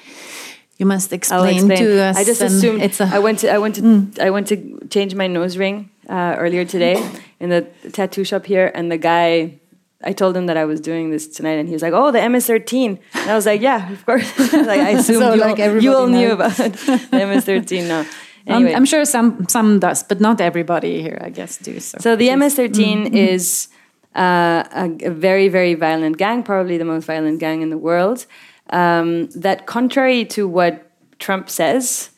[0.80, 2.18] you must explain, explain, to us.
[2.18, 4.20] I just assumed it's a I went to I went to mm.
[4.20, 4.56] I went to
[4.90, 6.96] change my nose ring uh, earlier today
[7.40, 9.60] in the tattoo shop here, and the guy.
[10.02, 12.22] I told him that I was doing this tonight, and he was like, "Oh, the
[12.22, 15.84] MS-13," and I was like, "Yeah, of course." like I assumed so, you, like all,
[15.84, 16.72] you all knew about the
[17.12, 17.86] MS-13.
[17.90, 18.06] No,
[18.48, 18.72] anyway.
[18.72, 21.82] I'm, I'm, sure some some does, but not everybody here, I guess, do.
[21.82, 23.34] So, so the MS-13 mm -hmm.
[23.34, 23.68] is
[24.16, 28.26] uh, a, a, very very violent gang, probably the most violent gang in the world.
[28.72, 32.12] Um, that, contrary to what Trump says,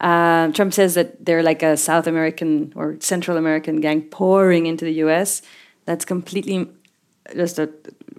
[0.00, 4.84] uh, Trump says that they're like a South American or Central American gang pouring into
[4.84, 5.42] the US.
[5.84, 6.68] That's completely
[7.34, 7.70] just a,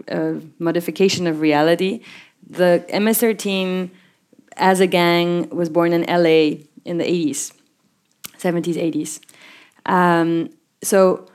[0.08, 2.02] a modification of reality.
[2.50, 3.92] The MS 13
[4.56, 7.54] as a gang was born in LA in the 80s,
[8.38, 9.20] 70s, 80s.
[9.86, 10.50] Um,
[10.82, 11.28] so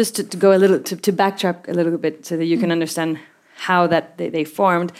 [0.00, 2.56] just to, to, go a little, to, to backtrack a little bit so that you
[2.56, 3.18] can understand
[3.66, 4.90] how that they, they formed.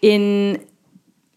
[0.00, 0.64] In,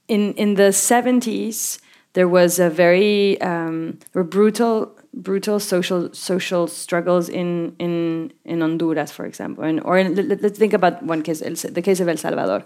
[0.08, 1.80] in, in the 70s,
[2.14, 9.26] there was a very um, brutal brutal social social struggles in in in Honduras, for
[9.26, 11.40] example, and or in, let, us think about one case,
[11.80, 12.66] the case of El Salvador,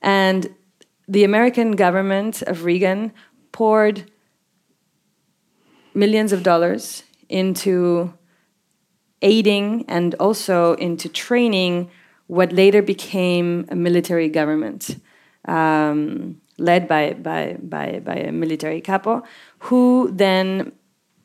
[0.00, 0.48] and
[1.08, 3.12] the American government of Reagan
[3.52, 4.10] poured
[5.94, 8.12] millions of dollars into
[9.24, 11.90] aiding and also into training
[12.28, 15.00] what later became a military government.
[15.46, 19.22] Um, led by, by, by, by a military capo,
[19.58, 20.72] who then,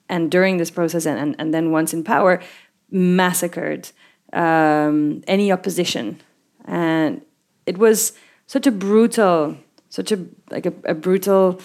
[0.10, 2.42] and during this process, and, and, and then once in power,
[2.90, 3.92] massacred
[4.34, 6.20] um, any opposition.
[6.66, 7.22] And
[7.66, 8.14] it was
[8.48, 9.58] such a brutal,
[9.90, 11.62] such a like a, a brutal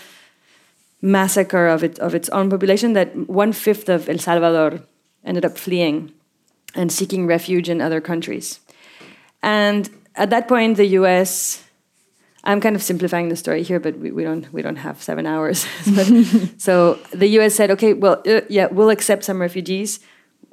[1.01, 4.80] massacre of it of its own population that one fifth of El Salvador
[5.24, 6.12] ended up fleeing
[6.75, 8.61] and seeking refuge in other countries.
[9.43, 11.62] And at that point, the U.S.
[12.45, 15.27] I'm kind of simplifying the story here, but we, we don't we don't have seven
[15.27, 15.66] hours.
[15.95, 16.07] but,
[16.59, 17.55] so the U.S.
[17.55, 20.01] said, okay, well, uh, yeah, we'll accept some refugees.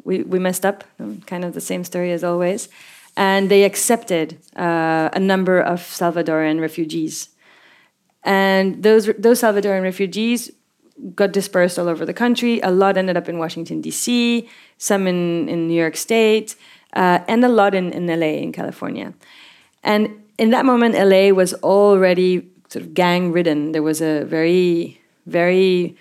[0.04, 0.84] We we messed up,
[1.26, 2.70] kind of the same story as always,
[3.16, 7.30] and they accepted uh, a number of Salvadoran refugees,
[8.24, 10.52] and those those Salvadoran refugees
[11.16, 12.60] got dispersed all over the country.
[12.62, 14.48] A lot ended up in Washington D.C.,
[14.78, 16.56] some in in New York State,
[16.94, 18.42] uh, and a lot in in L.A.
[18.42, 19.14] in California,
[19.84, 23.74] and in that moment, LA was already sort of gang ridden.
[23.74, 25.96] There was a very, very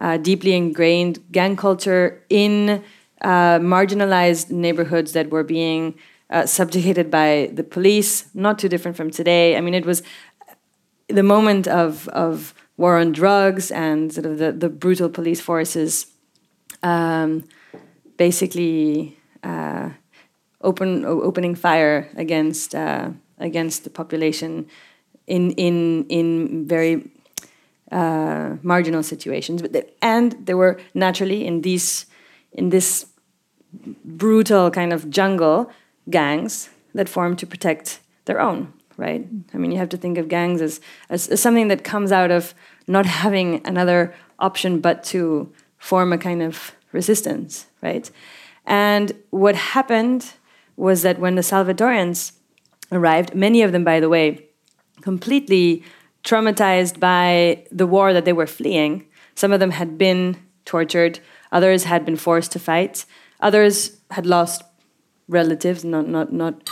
[0.00, 2.82] uh, deeply ingrained gang culture in
[3.20, 5.94] uh, marginalized neighborhoods that were being
[6.30, 9.56] uh, subjugated by the police, not too different from today.
[9.56, 10.02] I mean, it was
[11.06, 16.06] the moment of, of war on drugs and sort of the, the brutal police forces
[16.82, 17.44] um,
[18.16, 19.90] basically uh,
[20.60, 24.66] open, opening fire against uh, against the population
[25.26, 27.10] in in in very
[27.92, 29.62] uh, marginal situations.
[29.62, 32.06] But and there were naturally in these
[32.52, 33.06] in this
[34.04, 35.70] brutal kind of jungle
[36.08, 38.72] gangs that formed to protect their own.
[38.96, 39.26] Right.
[39.52, 40.80] I mean, you have to think of gangs as,
[41.10, 42.54] as, as something that comes out of
[42.86, 47.66] not having another option but to form a kind of resistance.
[47.82, 48.10] Right.
[48.64, 50.32] And what happened
[50.76, 52.32] was that when the Salvadorans
[52.90, 54.46] arrived, many of them, by the way,
[55.02, 55.84] completely
[56.24, 59.06] traumatized by the war that they were fleeing.
[59.34, 61.20] Some of them had been tortured,
[61.52, 63.04] others had been forced to fight,
[63.40, 64.62] others had lost
[65.28, 66.68] relatives, not, not, not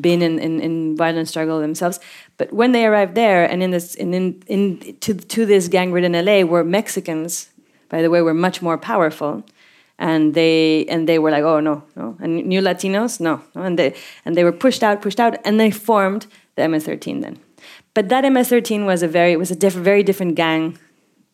[0.00, 2.00] been in, in, in violent struggle themselves.
[2.36, 5.92] But when they arrived there and in this in, in, in to, to this gang
[5.92, 7.50] ridden LA where Mexicans,
[7.88, 9.44] by the way, were much more powerful
[9.98, 13.78] and they and they were like, oh no, no, and new Latinos, no, no, and
[13.78, 17.38] they and they were pushed out, pushed out, and they formed the MS-13 then.
[17.94, 20.78] But that MS-13 was a very it was a diff very different gang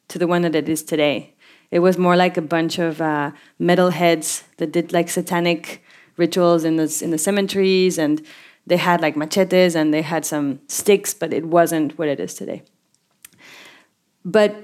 [0.09, 1.35] to the one that it is today.
[1.71, 5.84] It was more like a bunch of uh, metalheads that did like satanic
[6.17, 8.23] rituals in the in the cemeteries, and
[8.67, 12.35] they had like machetes and they had some sticks, but it wasn't what it is
[12.35, 12.63] today.
[14.25, 14.57] But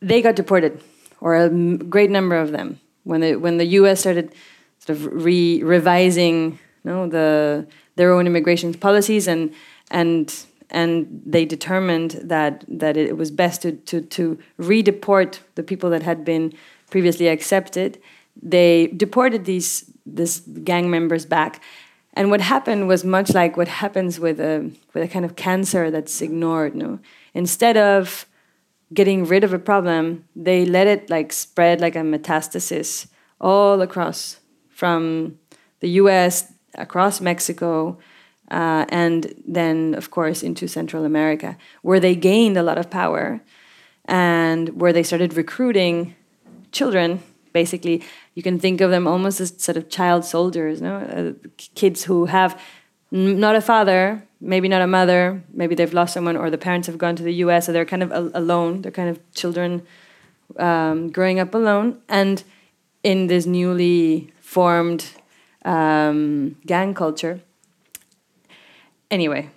[0.00, 0.80] they got deported,
[1.20, 4.00] or a great number of them when the when the U.S.
[4.00, 4.34] started
[4.78, 7.66] sort of re revising you know, the
[7.96, 9.52] their own immigration policies and
[9.90, 15.90] and and they determined that that it was best to to to redeport the people
[15.90, 16.52] that had been
[16.90, 18.00] previously accepted.
[18.42, 21.62] They deported these this gang members back.
[22.14, 25.90] And what happened was much like what happens with a with a kind of cancer
[25.90, 26.74] that's ignored.
[26.74, 27.00] No,
[27.32, 28.26] instead of
[28.92, 33.08] getting rid of a problem, they let it like spread like a metastasis
[33.40, 35.38] all across from
[35.80, 37.98] the US, across Mexico,
[38.50, 43.40] uh, and then, of course, into Central America, where they gained a lot of power
[44.04, 46.14] and where they started recruiting
[46.72, 47.22] children.
[47.52, 48.02] Basically,
[48.34, 50.96] you can think of them almost as sort of child soldiers, no?
[50.96, 52.60] Uh, kids who have
[53.10, 56.98] not a father, maybe not a mother, maybe they've lost someone, or the parents have
[56.98, 58.82] gone to the U.S., so they're kind of alone.
[58.82, 59.86] They're kind of children
[60.58, 62.42] um, growing up alone, and
[63.04, 65.12] in this newly formed
[65.64, 67.40] um, gang culture.
[69.10, 69.50] Anyway,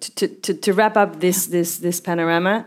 [0.00, 2.66] to, to, to wrap up this this this panorama,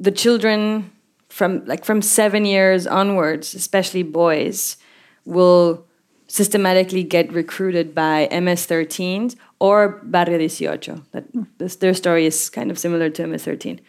[0.00, 0.90] the children
[1.34, 4.76] from like from seven years onwards, especially boys,
[5.24, 5.84] will
[6.28, 11.02] systematically get recruited by MS-13s or Barrio 18.
[11.10, 11.24] That
[11.58, 13.80] this, their story is kind of similar to MS-13.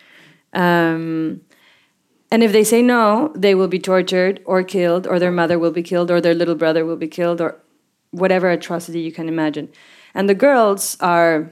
[0.54, 1.41] Um,
[2.32, 5.72] and if they say no, they will be tortured or killed, or their mother will
[5.72, 7.62] be killed, or their little brother will be killed, or
[8.10, 9.70] whatever atrocity you can imagine.
[10.16, 11.52] And the girls are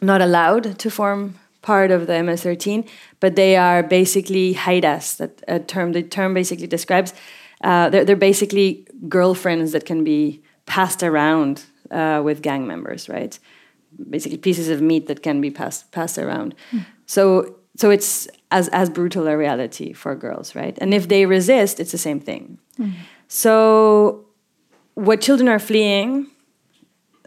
[0.00, 1.34] not allowed to form
[1.66, 2.88] part of the MS-13,
[3.18, 5.16] but they are basically jainas.
[5.16, 5.92] That a term.
[5.92, 7.12] The term basically describes
[7.62, 13.38] uh, they're, they're basically girlfriends that can be passed around uh, with gang members, right?
[14.10, 16.54] Basically, pieces of meat that can be passed passed around.
[16.70, 16.86] Mm.
[17.06, 20.78] So, so it's as as brutal a reality for girls, right?
[20.80, 22.58] And if they resist, it's the same thing.
[22.78, 22.92] Mm.
[23.28, 24.26] So,
[24.94, 26.26] what children are fleeing,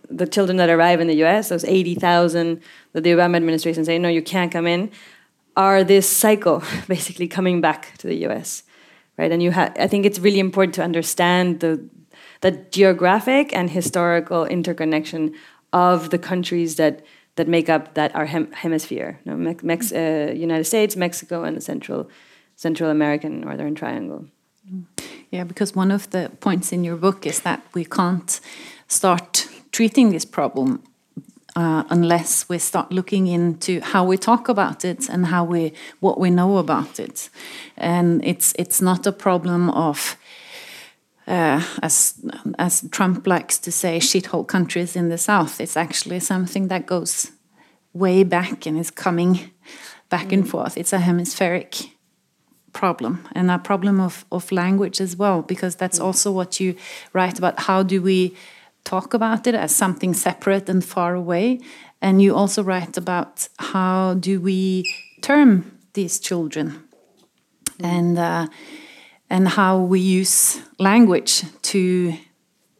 [0.09, 2.61] the children that arrive in the U.S., those eighty thousand
[2.93, 4.91] that the Obama administration say no, you can't come in,
[5.55, 8.63] are this cycle basically coming back to the U.S
[9.19, 9.31] right?
[9.31, 11.79] And you have, I think it's really important to understand the
[12.41, 15.33] the geographic and historical interconnection
[15.73, 17.01] of the countries that
[17.35, 21.57] that make up that our hem hemisphere, you know, Mex uh, United States, Mexico, and
[21.57, 22.09] the Central
[22.55, 24.25] Central American Northern Triangle.
[25.31, 28.39] Yeah, because one of the points in your book is that we can't
[28.87, 30.81] start treating this problem
[31.59, 36.17] uh, unless we start looking into how we talk about it and how we what
[36.17, 37.29] we know about it,
[37.75, 40.17] and it's it's not a problem of.
[41.27, 42.15] Uh, as
[42.57, 45.61] as Trump likes to say, shithole countries in the south.
[45.61, 47.31] It's actually something that goes
[47.93, 49.51] way back and is coming
[50.09, 50.47] back and mm.
[50.47, 50.75] forth.
[50.75, 51.75] It's a hemispheric
[52.73, 56.05] problem and a problem of, of language as well, because that's mm.
[56.05, 56.75] also what you
[57.13, 57.59] write about.
[57.59, 58.33] How do we
[58.83, 61.59] talk about it as something separate and far away?
[62.01, 64.83] And you also write about how do we
[65.21, 66.83] term these children
[67.79, 68.47] and uh,
[69.29, 72.13] and how we use language to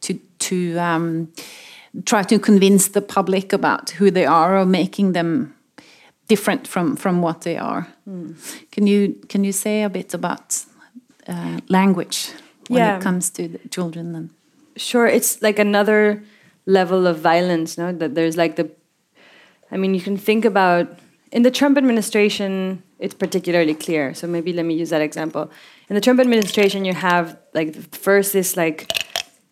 [0.01, 1.27] to to um,
[2.05, 5.53] try to convince the public about who they are or making them
[6.27, 7.87] different from from what they are.
[8.07, 8.35] Mm.
[8.71, 10.65] Can you can you say a bit about
[11.27, 12.31] uh, language
[12.69, 12.97] when yeah.
[12.97, 14.15] it comes to children?
[14.15, 14.29] And
[14.79, 16.23] sure, it's like another
[16.65, 17.77] level of violence.
[17.77, 18.71] No, that there's like the,
[19.71, 20.87] I mean, you can think about
[21.31, 22.83] in the Trump administration.
[22.99, 24.13] It's particularly clear.
[24.13, 25.49] So maybe let me use that example.
[25.89, 28.91] In the Trump administration, you have like first this like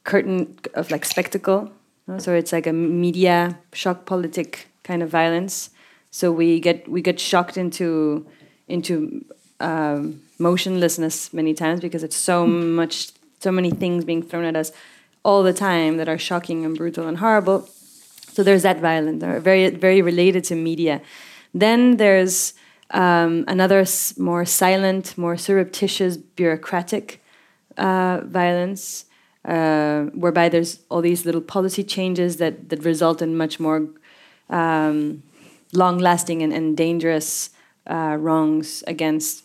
[0.03, 1.71] curtain of like spectacle.
[2.07, 2.17] No?
[2.19, 5.69] So it's like a media shock politic kind of violence
[6.11, 8.25] so we get we get shocked into
[8.67, 9.23] into
[9.59, 14.71] um, motionlessness many times because it's so much so many things being thrown at us
[15.27, 17.59] all the time that are shocking and brutal and horrible.
[18.33, 20.95] So there's that violence, very very related to media.
[21.53, 22.53] Then there's
[22.91, 23.85] um, another
[24.17, 27.05] more silent, more surreptitious, bureaucratic
[27.77, 29.05] uh, violence,
[29.43, 33.79] uh, whereby there's all these little policy changes that that result in much more
[34.49, 35.23] um,
[35.73, 37.49] long lasting and, and dangerous
[37.87, 39.43] uh, wrongs against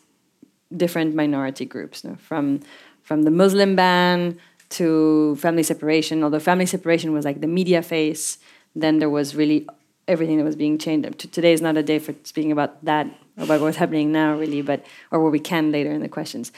[0.76, 2.16] different minority groups, no?
[2.16, 2.60] from,
[3.02, 4.38] from the Muslim ban
[4.72, 6.22] to family separation.
[6.22, 8.38] Although family separation was like the media face,
[8.74, 9.66] then there was really
[10.08, 11.18] everything that was being changed.
[11.32, 13.06] Today is not a day for speaking about that,
[13.36, 16.52] about what's happening now, really, but or what we can later in the questions.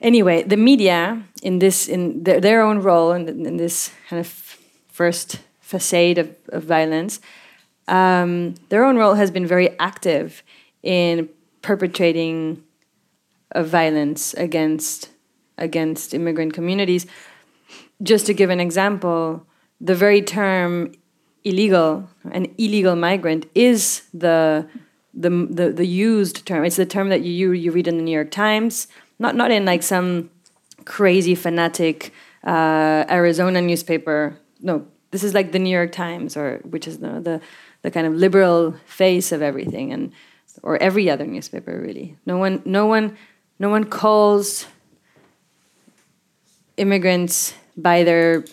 [0.00, 4.28] Anyway, the media in this in their, their own role in, in, this kind of
[4.86, 7.20] first facade of, of violence
[7.88, 10.42] um, their own role has been very active
[10.82, 11.28] in
[11.62, 12.62] perpetrating
[13.56, 15.08] violence against
[15.56, 17.06] against immigrant communities.
[18.02, 19.46] Just to give an example,
[19.80, 20.92] the very term
[21.44, 24.68] illegal, an illegal migrant, is the
[25.14, 26.64] the, the, the used term.
[26.64, 28.88] It's the term that you you read in the New York Times,
[29.18, 30.30] not not in like some
[30.84, 32.12] crazy fanatic
[32.44, 34.38] uh, Arizona newspaper.
[34.60, 37.40] No, this is like the New York Times, or which is the, the
[37.82, 40.12] the kind of liberal face of everything, and
[40.62, 42.16] or every other newspaper really.
[42.26, 43.16] No one, no one,
[43.58, 44.66] no one calls
[46.76, 48.44] immigrants by their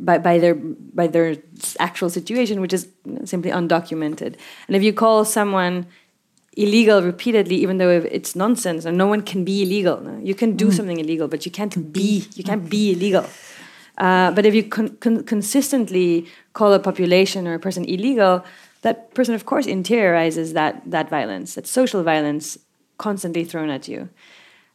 [0.00, 1.36] by, by their by their
[1.78, 2.88] actual situation, which is
[3.24, 4.36] simply undocumented.
[4.68, 5.86] And if you call someone
[6.56, 10.20] illegal repeatedly, even though it's nonsense, and no one can be illegal.
[10.22, 10.72] You can do mm.
[10.72, 13.26] something illegal, but you can't be you can't be illegal.
[13.98, 18.44] Uh, but if you con con consistently call a population or a person illegal,
[18.82, 22.58] that person, of course, interiorizes that that violence, that social violence,
[22.98, 24.08] constantly thrown at you.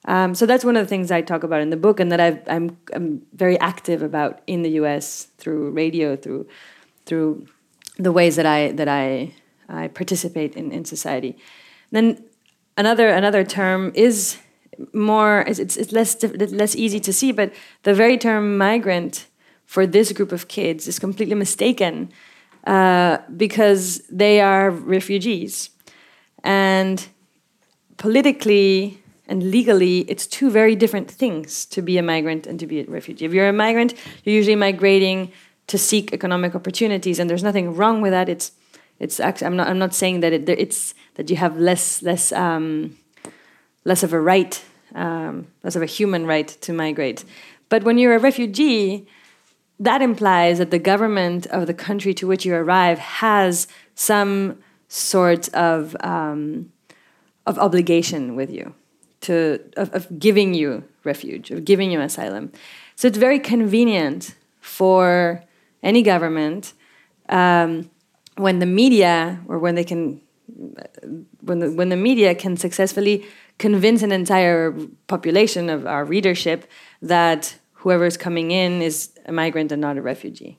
[0.05, 2.21] Um, so that's one of the things I talk about in the book, and that
[2.21, 5.27] i am I'm very active about in the U.S.
[5.37, 6.47] through radio, through
[7.05, 7.45] through
[7.97, 9.33] the ways that I that I
[9.67, 11.37] I participate in in society.
[11.91, 12.23] Then
[12.77, 14.37] another another term is
[14.93, 19.27] more it's, it's less less easy to see but the very term migrant
[19.65, 22.11] for this group of kids is completely mistaken
[22.65, 25.69] uh, because they are refugees
[26.43, 27.07] and
[27.97, 28.98] politically
[29.29, 32.85] and legally it's two very different things to be a migrant and to be a
[32.85, 33.25] refugee.
[33.25, 35.31] If you're a migrant you're usually migrating
[35.67, 38.27] to seek economic opportunities and there's nothing wrong with that.
[38.27, 38.51] It's
[38.99, 42.33] it's actually i'm not i'm not saying that it, it's that you have less less
[42.33, 42.97] um,
[43.85, 44.63] less of a right,
[44.95, 47.25] um, less of a human right to migrate.
[47.69, 49.07] But when you're a refugee,
[49.79, 55.49] that implies that the government of the country to which you arrive has some sort
[55.49, 56.71] of um,
[57.45, 58.73] of obligation with you,
[59.21, 62.51] to of, of giving you refuge, of giving you asylum.
[62.95, 65.43] So it's very convenient for
[65.83, 66.73] any government
[67.29, 67.89] um,
[68.35, 70.21] when the media or when they can
[71.41, 73.25] when the, when the media can successfully
[73.59, 74.73] convince an entire
[75.07, 76.65] population of our readership
[77.01, 80.57] that whoever is coming in is a migrant and not a refugee.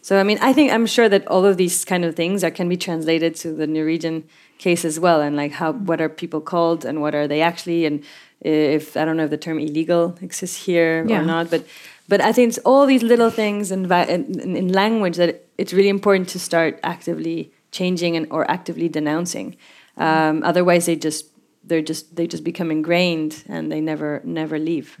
[0.00, 2.50] So I mean, I think I'm sure that all of these kind of things are,
[2.50, 4.24] can be translated to the Norwegian
[4.58, 7.86] case as well, and like how what are people called and what are they actually,
[7.86, 8.02] and
[8.40, 11.20] if I don't know if the term illegal exists here Yeah.
[11.20, 11.64] or not, but
[12.08, 15.88] but I think it's all these little things in, in, in- language that it's really
[15.88, 19.56] important to start actively changing and or actively denouncing.
[19.96, 21.26] Um, otherwise, they just
[21.64, 24.96] they're just they just become ingrained and they never never leave.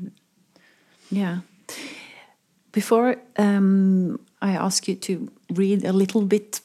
[1.10, 1.38] Yeah.
[2.72, 6.60] Before um, I ask you to read a little bit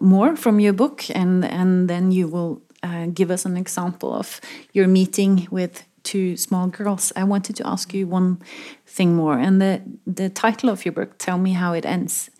[0.00, 4.40] more from your book, and and then you will uh, give us an example of
[4.72, 7.12] your meeting with two small girls.
[7.16, 8.38] I wanted to ask you one
[8.86, 12.30] thing more, and the the title of your book, "Tell Me How It Ends,"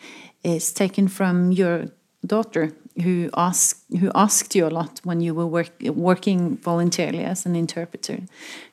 [0.43, 1.87] is taken from your
[2.27, 2.73] daughter,
[3.03, 7.57] who asked who asked you a lot when you were work, working voluntarily as an
[7.57, 8.19] interpreter.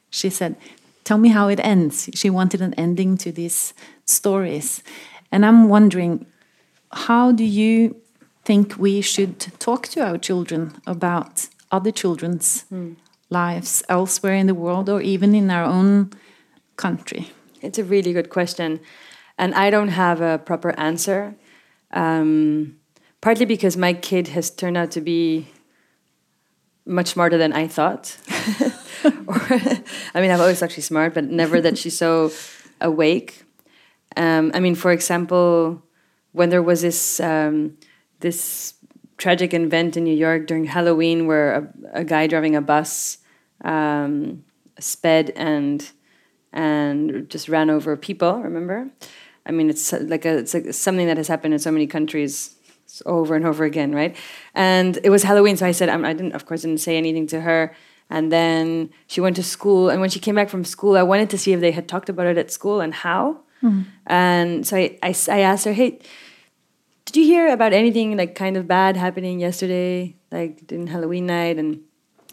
[0.09, 0.55] She said,
[1.03, 3.73] "Tell me how it ends." She wanted an ending to these
[4.05, 4.83] stories,
[5.31, 6.25] and I'm wondering,
[6.91, 7.95] how do you
[8.49, 12.65] think we should talk to our children about other children's
[13.29, 16.09] lives elsewhere in the world or even in our own
[16.75, 17.29] country?
[17.61, 18.79] It's a really good question,
[19.37, 21.35] and I don't have a proper answer.
[21.91, 22.79] Um,
[23.21, 25.45] partly because my kid has turned out to be
[26.87, 28.17] much smarter than I thought.
[29.27, 29.41] or,
[30.15, 32.31] I mean, I've always thought she's smart, but never that she's so
[32.81, 33.43] awake.
[34.17, 35.83] Um, I mean, for example,
[36.31, 37.77] when there was this um,
[38.19, 38.75] this
[39.17, 43.17] tragic event in New York during Halloween, where a, a guy driving a bus
[43.63, 44.43] um,
[44.79, 45.91] sped and
[46.51, 48.41] and just ran over people.
[48.41, 48.89] Remember?
[49.45, 52.55] I mean, it's like a, it's like something that has happened in so many countries
[53.05, 54.15] over and over again, right?
[54.55, 57.27] And it was Halloween, so I said I'm, I didn't, of course, didn't say anything
[57.27, 57.75] to her.
[58.09, 61.29] And then she went to school, and when she came back from school, I wanted
[61.29, 63.41] to see if they had talked about it at school and how.
[64.07, 65.99] And so I, I, I asked her, hey,
[67.11, 71.57] did you hear about anything like kind of bad happening yesterday, like in Halloween night?
[71.57, 71.81] And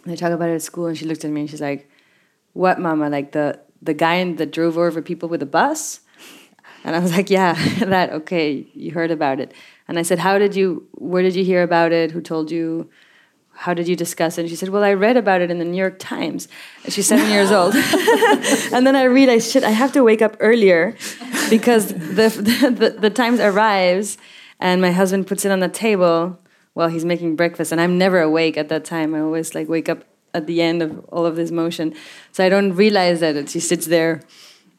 [0.04, 1.88] they talk about it at school, and she looked at me and she's like,
[2.52, 3.08] "What, Mama?
[3.08, 6.00] Like the the guy that drove over people with a bus?"
[6.84, 7.54] And I was like, "Yeah,
[7.86, 8.12] that.
[8.12, 9.54] Okay, you heard about it."
[9.88, 10.86] And I said, "How did you?
[10.92, 12.10] Where did you hear about it?
[12.10, 12.90] Who told you?
[13.54, 15.64] How did you discuss it?" And she said, "Well, I read about it in the
[15.64, 16.48] New York Times."
[16.84, 17.74] And she's seven years old.
[18.74, 20.94] and then I realized, shit, I have to wake up earlier
[21.48, 22.28] because the
[22.60, 24.18] the, the, the Times arrives,
[24.60, 26.38] and my husband puts it on the table
[26.74, 29.14] while he's making breakfast, and I'm never awake at that time.
[29.14, 30.04] I always like wake up
[30.34, 31.94] at the end of all of this motion,
[32.32, 34.20] so I don't realize that she sits there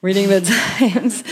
[0.02, 0.42] reading the
[0.78, 1.24] Times.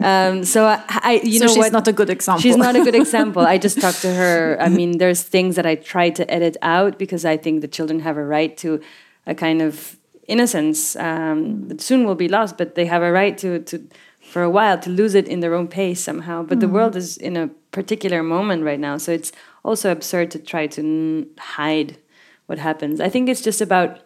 [0.00, 1.72] Um, so I, I you so know she's what?
[1.72, 2.40] not a good example.
[2.40, 3.42] She's not a good example.
[3.42, 4.56] I just talked to her.
[4.60, 8.00] I mean, there's things that I try to edit out because I think the children
[8.00, 8.80] have a right to
[9.26, 9.96] a kind of
[10.28, 13.82] innocence um, that soon will be lost, but they have a right to, to,
[14.22, 16.42] for a while, to lose it in their own pace somehow.
[16.42, 19.32] But the world is in a particular moment right now, so it's
[19.64, 21.98] also absurd to try to n- hide
[22.46, 23.00] what happens.
[23.00, 24.00] I think it's just about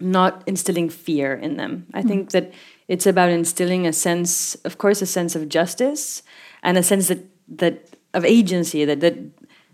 [0.00, 1.86] not instilling fear in them.
[1.92, 2.52] I think that
[2.88, 6.22] it's about instilling a sense, of course, a sense of justice
[6.62, 9.18] and a sense that that of agency that that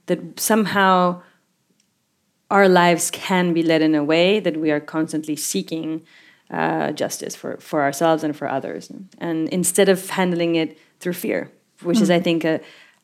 [0.07, 1.23] that somehow
[2.51, 6.03] our lives can be led in a way that we are constantly seeking
[6.51, 8.91] uh, justice for, for ourselves and for others.
[9.19, 11.51] And instead of handling it through fear,
[11.83, 12.61] which is, I think, a,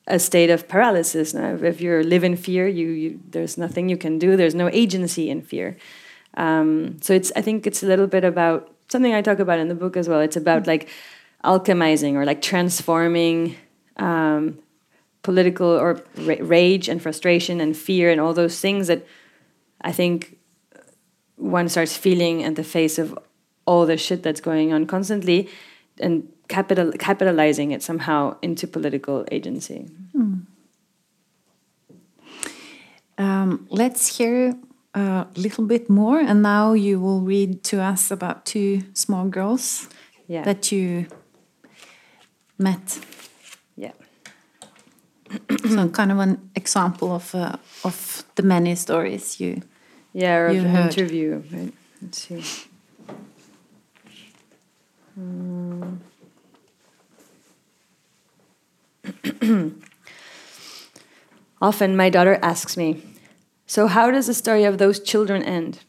[0.07, 1.34] a state of paralysis.
[1.34, 4.36] Now, if you live in fear, you, you there's nothing you can do.
[4.36, 5.76] There's no agency in fear.
[6.34, 9.68] Um, so it's I think it's a little bit about something I talk about in
[9.68, 10.20] the book as well.
[10.20, 10.88] It's about like
[11.44, 13.57] alchemizing or like transforming
[13.96, 14.59] um,
[15.22, 19.07] political or ra- rage and frustration and fear and all those things that
[19.80, 20.38] I think
[21.36, 23.18] one starts feeling in the face of
[23.66, 25.48] all the shit that's going on constantly
[25.98, 29.86] and capital capitalizing it somehow into political agency.
[33.18, 34.55] Um, let's hear
[34.94, 39.88] a little bit more, and now you will read to us about two small girls
[40.28, 40.44] Yeah.
[40.44, 41.07] that you
[42.59, 43.00] met.
[43.76, 43.92] yeah.
[45.74, 49.62] so, kind of an example of uh, of the many stories you.
[50.14, 51.42] Yeah, or You of an interview.
[51.53, 51.72] Right.
[52.03, 52.44] Let's see.
[55.18, 55.98] Mm.
[61.61, 63.03] Often my daughter asks me,
[63.66, 65.80] So, how does the story of those children end?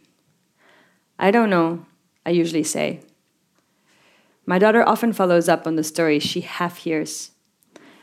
[1.19, 1.85] I don't know,
[2.25, 3.01] I usually say.
[4.45, 7.31] My daughter often follows up on the story she half hears.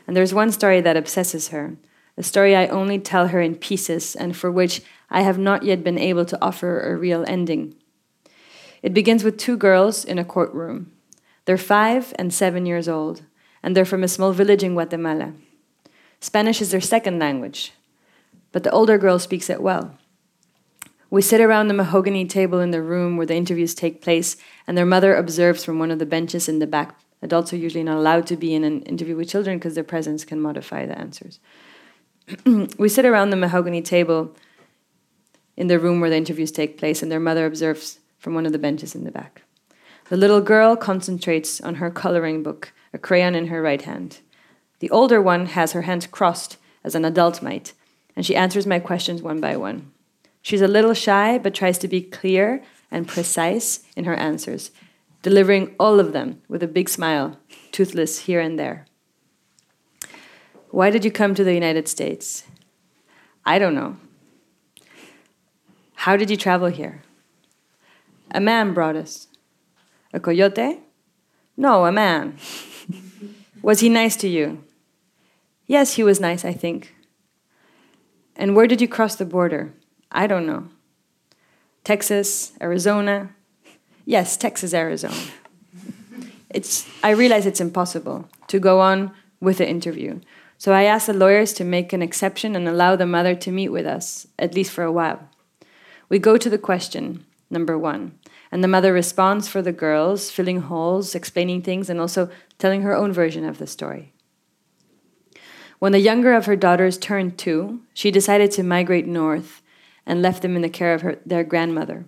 [0.07, 1.77] And there's one story that obsesses her,
[2.17, 5.83] a story I only tell her in pieces and for which I have not yet
[5.83, 7.75] been able to offer a real ending.
[8.81, 10.91] It begins with two girls in a courtroom.
[11.45, 13.21] They're five and seven years old,
[13.63, 15.33] and they're from a small village in Guatemala.
[16.19, 17.73] Spanish is their second language,
[18.51, 19.97] but the older girl speaks it well.
[21.09, 24.77] We sit around the mahogany table in the room where the interviews take place, and
[24.77, 26.97] their mother observes from one of the benches in the back.
[27.21, 30.23] Adults are usually not allowed to be in an interview with children because their presence
[30.23, 31.39] can modify the answers.
[32.77, 34.33] we sit around the mahogany table
[35.57, 38.51] in the room where the interviews take place, and their mother observes from one of
[38.53, 39.41] the benches in the back.
[40.09, 44.19] The little girl concentrates on her coloring book, a crayon in her right hand.
[44.79, 47.73] The older one has her hands crossed as an adult might,
[48.15, 49.91] and she answers my questions one by one.
[50.41, 54.71] She's a little shy, but tries to be clear and precise in her answers,
[55.21, 57.37] delivering all of them with a big smile,
[57.71, 58.85] toothless here and there.
[60.71, 62.45] Why did you come to the United States?
[63.45, 63.97] I don't know.
[65.95, 67.03] How did you travel here?
[68.31, 69.27] A man brought us.
[70.13, 70.79] A coyote?
[71.55, 72.37] No, a man.
[73.61, 74.63] Was he nice to you?
[75.67, 76.93] Yes, he was nice, I think.
[78.35, 79.73] And where did you cross the border?
[80.11, 80.67] I don't know.
[81.83, 83.29] Texas, Arizona?
[84.05, 85.15] Yes, Texas, Arizona.
[86.49, 90.19] It's, I realize it's impossible to go on with the interview.
[90.57, 93.69] So I asked the lawyers to make an exception and allow the mother to meet
[93.69, 95.27] with us, at least for a while.
[96.09, 98.19] We go to the question, number one,
[98.51, 102.29] and the mother responds for the girls, filling holes, explaining things, and also
[102.59, 104.13] telling her own version of the story.
[105.79, 109.61] When the younger of her daughters turned two, she decided to migrate north
[110.05, 112.05] and left them in the care of her, their grandmother.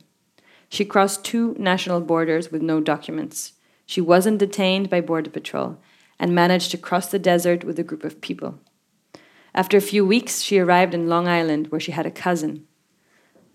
[0.69, 3.53] She crossed two national borders with no documents.
[3.85, 5.77] She wasn't detained by Border Patrol
[6.19, 8.59] and managed to cross the desert with a group of people.
[9.55, 12.67] After a few weeks, she arrived in Long Island where she had a cousin.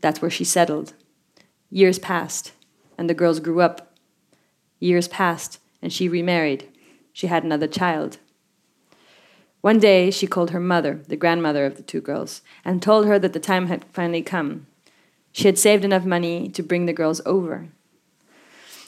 [0.01, 0.95] That's where she settled.
[1.71, 2.53] Years passed,
[2.99, 3.95] and the girls grew up.
[4.81, 6.69] Years passed, and she remarried.
[7.13, 8.19] She had another child.
[9.61, 13.19] One day, she called her mother, the grandmother of the two girls, and told her
[13.19, 14.67] that the time had finally come.
[15.33, 17.69] She had saved enough money to bring the girls over.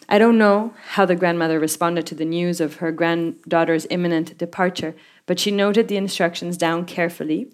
[0.08, 4.96] I don't know how the grandmother responded to the news of her granddaughter's imminent departure,
[5.26, 7.52] but she noted the instructions down carefully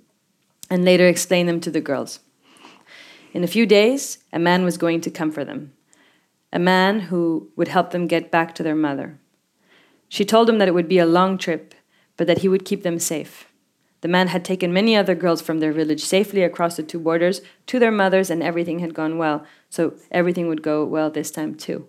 [0.71, 2.21] and later explained them to the girls.
[3.35, 5.73] In a few days, a man was going to come for them,
[6.57, 9.19] a man who would help them get back to their mother.
[10.09, 11.75] She told him that it would be a long trip
[12.17, 13.53] but that he would keep them safe.
[14.01, 17.43] The man had taken many other girls from their village safely across the two borders
[17.67, 21.57] to their mothers, and everything had gone well, so everything would go well this time
[21.57, 21.89] too.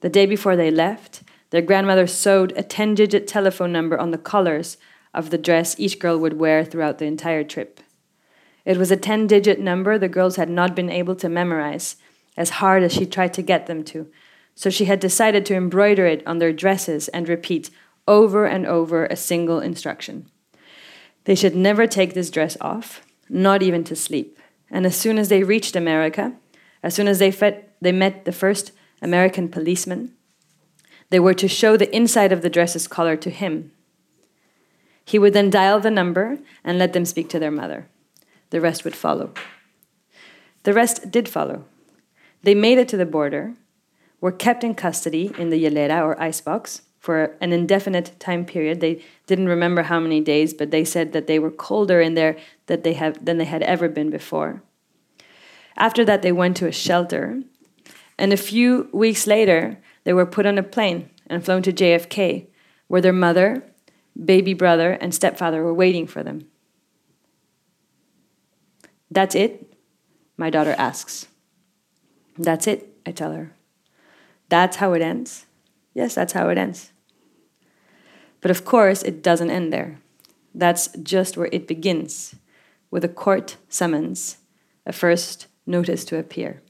[0.00, 4.18] The day before they left, their grandmother sewed a 10 digit telephone number on the
[4.18, 4.76] collars
[5.14, 7.78] of the dress each girl would wear throughout the entire trip.
[8.64, 11.94] It was a 10 digit number the girls had not been able to memorize,
[12.38, 14.06] as hard as she tried to get them to,
[14.54, 17.68] so she had decided to embroider it on their dresses and repeat
[18.06, 20.30] over and over a single instruction.
[21.24, 24.38] They should never take this dress off, not even to sleep.
[24.70, 26.32] And as soon as they reached America,
[26.82, 28.70] as soon as they, fet, they met the first
[29.02, 30.14] American policeman,
[31.10, 33.72] they were to show the inside of the dress's collar to him.
[35.04, 37.88] He would then dial the number and let them speak to their mother.
[38.50, 39.32] The rest would follow.
[40.62, 41.64] The rest did follow.
[42.42, 43.54] They made it to the border,
[44.20, 48.80] were kept in custody in the hielera or icebox, for an indefinite time period.
[48.80, 52.36] They didn't remember how many days, but they said that they were colder in there
[52.66, 54.62] that they have, than they had ever been before.
[55.76, 57.40] After that, they went to a shelter.
[58.18, 62.48] And a few weeks later, they were put on a plane and flown to JFK,
[62.88, 63.62] where their mother,
[64.22, 66.48] baby brother, and stepfather were waiting for them.
[69.10, 69.72] That's it?
[70.36, 71.27] My daughter asks.
[72.38, 73.52] That's it, I tell her.
[74.48, 75.46] That's how it ends?
[75.92, 76.92] Yes, that's how it ends.
[78.40, 79.98] But of course, it doesn't end there.
[80.54, 82.36] That's just where it begins,
[82.90, 84.38] with a court summons,
[84.86, 86.62] a first notice to appear.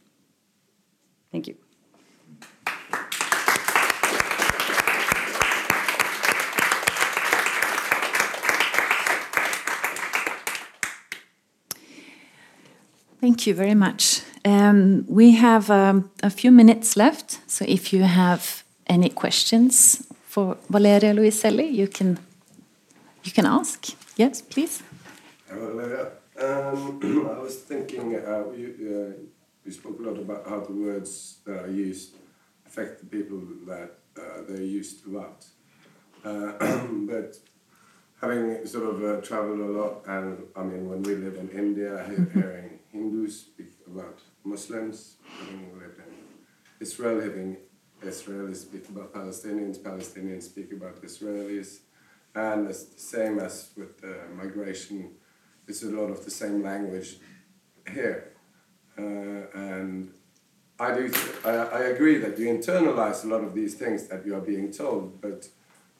[1.31, 1.57] Thank you.
[13.21, 14.23] Thank you very much.
[14.49, 20.57] Um, we have um, a few minutes left, so if you have any questions for
[20.71, 22.19] Valeria Luiselli, you can
[23.25, 23.79] you can ask.
[24.17, 24.83] Yes, please.
[25.49, 26.99] Valeria, um,
[27.37, 29.23] I was thinking uh, you, uh,
[29.65, 32.15] you spoke a lot about how the words that are used
[32.67, 35.45] affect the people that uh, they're used about.
[36.25, 36.53] Uh,
[37.13, 37.37] but
[38.23, 42.03] having sort of uh, traveled a lot, and I mean, when we live in India,
[42.33, 45.17] hearing Hindus speak about Muslims,
[45.81, 46.15] lived in
[46.81, 47.57] Israel, having
[48.03, 51.81] Israelis speak about Palestinians, Palestinians speak about Israelis,
[52.35, 55.13] and it's the same as with uh, migration.
[55.67, 57.17] It's a lot of the same language
[57.93, 58.33] here,
[58.97, 60.13] uh, and
[60.79, 61.13] I do.
[61.45, 64.73] I, I agree that you internalize a lot of these things that you are being
[64.73, 65.49] told, but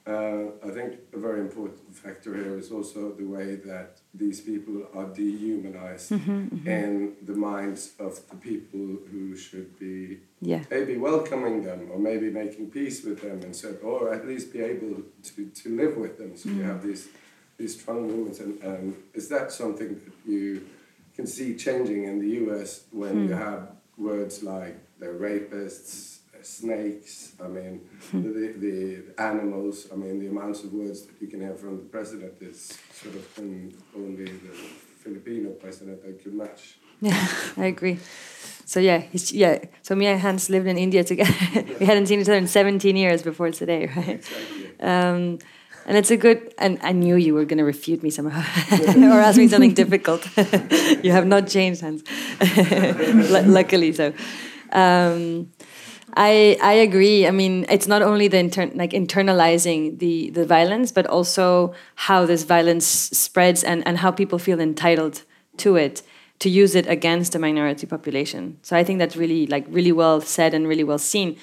[0.07, 4.87] uh, I think a very important factor here is also the way that these people
[4.95, 6.85] are dehumanized mm -hmm, mm -hmm.
[6.85, 10.63] in the minds of the people who should be yeah.
[10.71, 14.61] maybe welcoming them or maybe making peace with them and so, or at least be
[14.73, 14.95] able
[15.27, 16.31] to, to live with them.
[16.37, 16.57] So mm.
[16.57, 17.05] you have these
[17.59, 20.63] these strong movements, and um, is that something that you
[21.17, 22.85] can see changing in the U.S.
[22.93, 23.39] when you mm.
[23.39, 26.18] have words like the rapists?
[26.43, 27.81] Snakes, I mean,
[28.11, 28.23] hmm.
[28.23, 31.85] the, the animals, I mean, the amounts of words that you can hear from the
[31.85, 34.55] president is sort of only the
[35.03, 36.77] Filipino president that could match.
[37.01, 37.99] Yeah, I agree.
[38.65, 39.65] So yeah, yeah.
[39.83, 41.33] So me and Hans lived in India together.
[41.81, 44.09] we hadn't seen each other in 17 years before today, right?
[44.09, 44.81] Exactly.
[44.81, 45.39] Um,
[45.87, 46.53] and it's a good.
[46.59, 50.27] And I knew you were going to refute me somehow or ask me something difficult.
[51.03, 52.03] you have not changed, Hans.
[53.47, 54.13] luckily, so.
[54.71, 55.51] Um,
[56.17, 57.27] I I agree.
[57.27, 62.25] I mean, it's not only the inter- like internalizing the the violence, but also how
[62.27, 65.23] this violence spreads and and how people feel entitled
[65.59, 66.03] to it
[66.39, 68.59] to use it against a minority population.
[68.63, 71.37] So I think that's really like really well said and really well seen.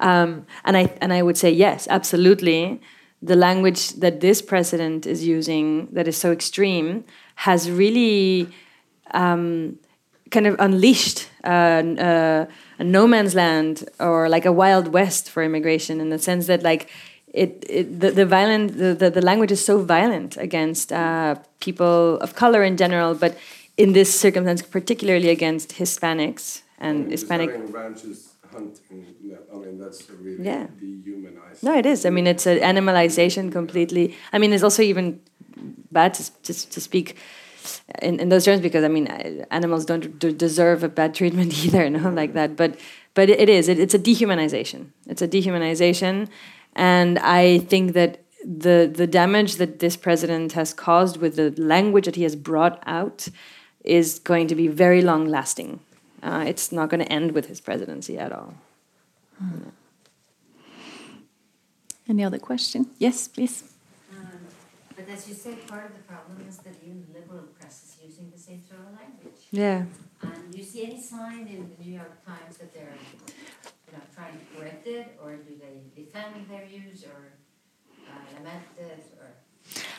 [0.00, 2.80] Um, and I and I would say yes, absolutely.
[3.24, 7.04] The language that this president is using that is so extreme
[7.36, 8.48] has really
[9.12, 9.78] um,
[10.30, 11.28] kind of unleashed.
[11.44, 12.46] Uh, uh,
[12.78, 16.62] a no man's land or like a wild west for immigration in the sense that
[16.62, 16.88] like
[17.32, 22.18] it, it the, the violent the, the, the language is so violent against uh, people
[22.20, 23.36] of color in general but
[23.76, 29.06] in this circumstance particularly against hispanics and hispanic ranches hunting
[29.52, 30.66] i mean that's really yeah.
[30.78, 35.20] dehumanized no it is i mean it's an animalization completely i mean it's also even
[35.90, 37.16] bad to, to, to speak
[38.00, 39.06] in, in those terms because I mean
[39.50, 42.56] animals don't deserve a bad treatment either, no, like that.
[42.56, 42.78] But
[43.14, 44.88] but it is it, it's a dehumanization.
[45.06, 46.28] It's a dehumanization,
[46.74, 52.06] and I think that the the damage that this president has caused with the language
[52.06, 53.28] that he has brought out
[53.84, 55.80] is going to be very long lasting.
[56.22, 58.54] Uh, it's not going to end with his presidency at all.
[59.38, 59.70] Hmm.
[62.08, 62.90] Any other question?
[62.98, 63.64] Yes, please.
[64.94, 67.96] But as you say, part of the problem is that even the liberal press
[68.54, 69.40] is using the same sort of language.
[69.50, 69.84] Yeah.
[70.22, 72.94] And do you see any sign in the New York Times that they're
[73.86, 77.32] you know, trying to correct it, or do they defend their views, or
[78.08, 79.28] uh, lament it, or?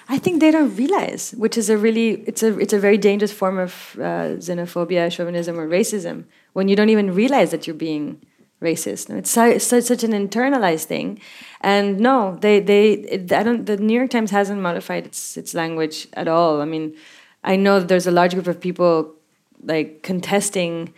[0.08, 3.32] I think they don't realize, which is a really it's a it's a very dangerous
[3.32, 6.26] form of uh, xenophobia, chauvinism, or racism.
[6.54, 8.22] When you don't even realize that you're being
[8.64, 9.10] racist.
[9.10, 11.20] It's, so, it's such an internalized thing,
[11.62, 13.66] and no, they they it, I don't.
[13.66, 16.62] The New York Times hasn't modified its its language at all.
[16.62, 16.96] I mean,
[17.44, 19.16] I know that there's a large group of people
[19.64, 20.94] like contesting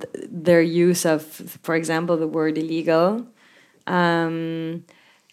[0.00, 1.22] th their use of,
[1.62, 3.26] for example, the word illegal.
[3.86, 4.84] Um,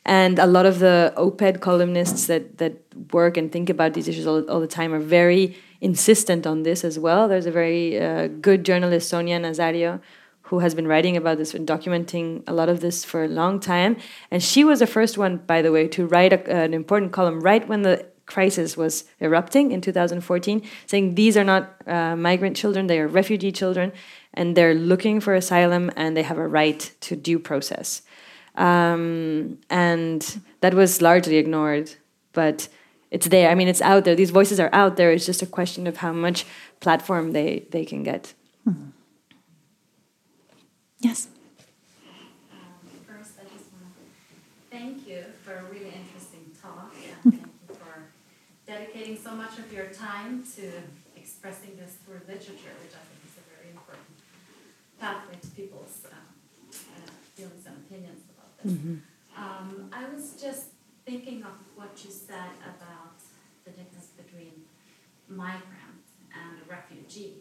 [0.03, 2.73] and a lot of the OPED columnists that that
[3.13, 6.83] work and think about these issues all, all the time are very insistent on this
[6.83, 7.27] as well.
[7.27, 9.99] There's a very uh, good journalist, Sonia Nazario,
[10.43, 13.59] who has been writing about this and documenting a lot of this for a long
[13.59, 13.95] time.
[14.31, 17.39] And she was the first one, by the way, to write a, an important column
[17.41, 22.87] right when the crisis was erupting in 2014, saying these are not uh, migrant children,
[22.87, 23.91] they are refugee children,
[24.33, 28.01] and they're looking for asylum and they have a right to due process.
[28.55, 31.95] Um, and that was largely ignored,
[32.33, 32.67] but
[33.09, 33.49] it's there.
[33.49, 34.15] I mean, it's out there.
[34.15, 35.11] These voices are out there.
[35.11, 36.45] It's just a question of how much
[36.79, 38.33] platform they, they can get.
[38.65, 38.91] Mm -hmm.
[41.01, 41.27] Yes.
[42.51, 42.59] Um,
[43.07, 46.93] first, I just want to thank you for a really interesting talk.
[47.25, 47.93] And thank you for
[49.15, 50.71] so much of your time to
[51.15, 54.15] expressing this through literature, which I think is a very important
[54.99, 58.71] pathway to people's uh, uh, feelings and opinions about this.
[58.71, 58.97] Mm -hmm.
[59.41, 60.65] um, I was just
[61.05, 63.17] thinking of what you said about
[63.65, 64.53] the difference between
[65.27, 66.05] migrant
[66.41, 67.33] and refugee,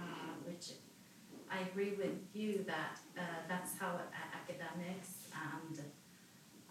[0.00, 0.66] uh, which
[1.54, 3.90] I agree with you that uh, that's how
[4.40, 5.12] academics
[5.50, 5.74] and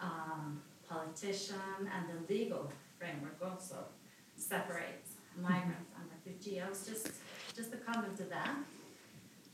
[0.08, 2.64] um, politician and the legal
[3.00, 3.78] framework also
[4.52, 5.10] separates
[5.50, 6.62] migrants and refugee.
[6.62, 7.08] I was just
[7.58, 8.56] just a comment to that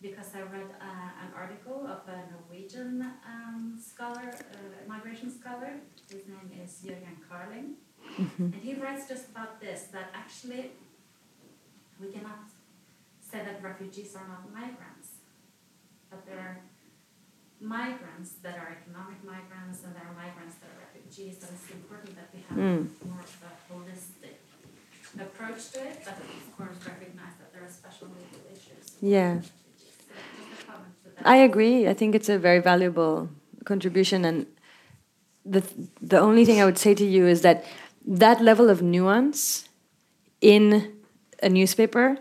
[0.02, 2.94] because I read uh, an article of a Norwegian
[3.34, 5.72] um, scholar, uh, migration scholar.
[6.14, 7.68] His name is Jørgen Carling,
[8.20, 8.54] mm -hmm.
[8.54, 10.64] and he writes just about this: that actually
[12.02, 12.44] we cannot
[13.30, 15.10] say that refugees are not migrants
[16.10, 16.62] but they're
[17.62, 22.16] migrants that are economic migrants and there are migrants that are refugees, and it's important
[22.16, 22.90] that we have Mm.
[23.06, 24.39] more of a holistic
[25.20, 28.96] approach to it, but of course recognize that there are special legal issues.
[29.02, 29.42] Yeah.
[31.26, 31.88] I agree.
[31.88, 33.30] I think it's a very valuable
[33.66, 34.46] contribution, and
[35.46, 35.64] the
[36.02, 37.66] the only thing I would say to you is that
[38.06, 39.68] that level of nuance
[40.42, 40.94] in
[41.44, 42.18] a newspaper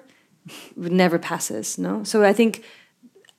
[0.76, 1.78] never passes.
[1.78, 2.64] No, so I think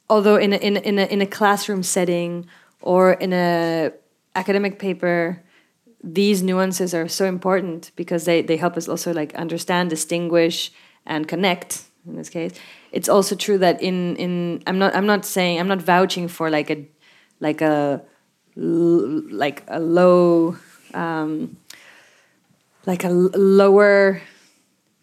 [0.10, 2.48] although in a, in a, in a, in a classroom setting
[2.82, 3.92] or in a
[4.36, 5.44] academic paper
[6.04, 10.72] these nuances are so important because they, they help us also like understand distinguish
[11.06, 12.54] and connect in this case.
[12.92, 16.50] It's also true that in in i'm not i'm not saying i'm not vouching for
[16.50, 16.88] like a
[17.40, 18.02] like a
[18.56, 20.58] like a low
[20.94, 21.58] um,
[22.86, 24.22] like a lower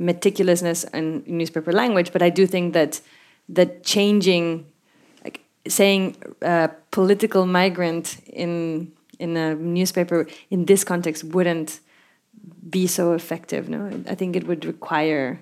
[0.01, 3.01] meticulousness in newspaper language but i do think that
[3.49, 4.67] that changing
[5.25, 11.81] like saying uh, political migrant in in a newspaper in this context wouldn't
[12.71, 13.69] be so effective.
[13.69, 15.41] No, I think it would require.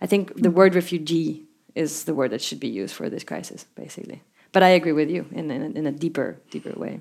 [0.00, 1.42] I think the word refugee
[1.74, 4.22] is the word that should be used for this crisis, basically.
[4.52, 7.00] But I agree with you in in, a- in a deeper deeper way.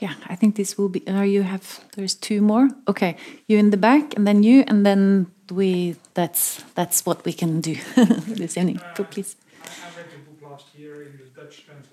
[0.00, 1.02] Yeah, I think this will be.
[1.08, 1.80] Or you have.
[1.96, 2.68] There's two more.
[2.86, 3.16] Okay,
[3.48, 5.96] you in the back, and then you, and then we.
[6.14, 7.74] That's that's what we can do
[8.38, 8.80] this evening.
[8.96, 9.34] So please.
[9.62, 11.87] I, I read the book last year in the Dutch translation, and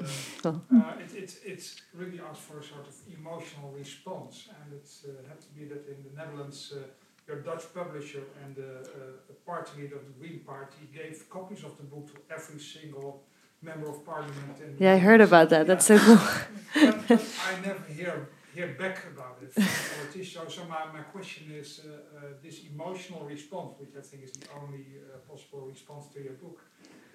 [0.00, 0.04] uh,
[0.44, 0.62] Oh.
[0.72, 5.28] uh, it, it's it's really asked for a sort of emotional response, and it uh,
[5.28, 6.78] had to be that in the Netherlands, uh,
[7.26, 11.76] your Dutch publisher and the uh, party leader of the Green Party gave copies of
[11.76, 13.22] the book to every single
[13.62, 14.56] member of parliament.
[14.60, 15.66] In Yeah, I heard about that.
[15.66, 16.16] That's so cool.
[16.74, 17.20] but, but
[17.50, 20.54] I never hear hear back about it from politicians.
[20.54, 24.32] So, so my, my question is uh, uh, this emotional response, which I think is
[24.32, 26.58] the only uh, possible response to your book.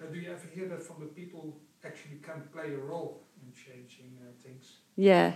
[0.00, 3.52] Uh, do you ever hear that from the people actually can play a role in
[3.52, 4.78] changing uh, things?
[4.96, 5.32] Yeah,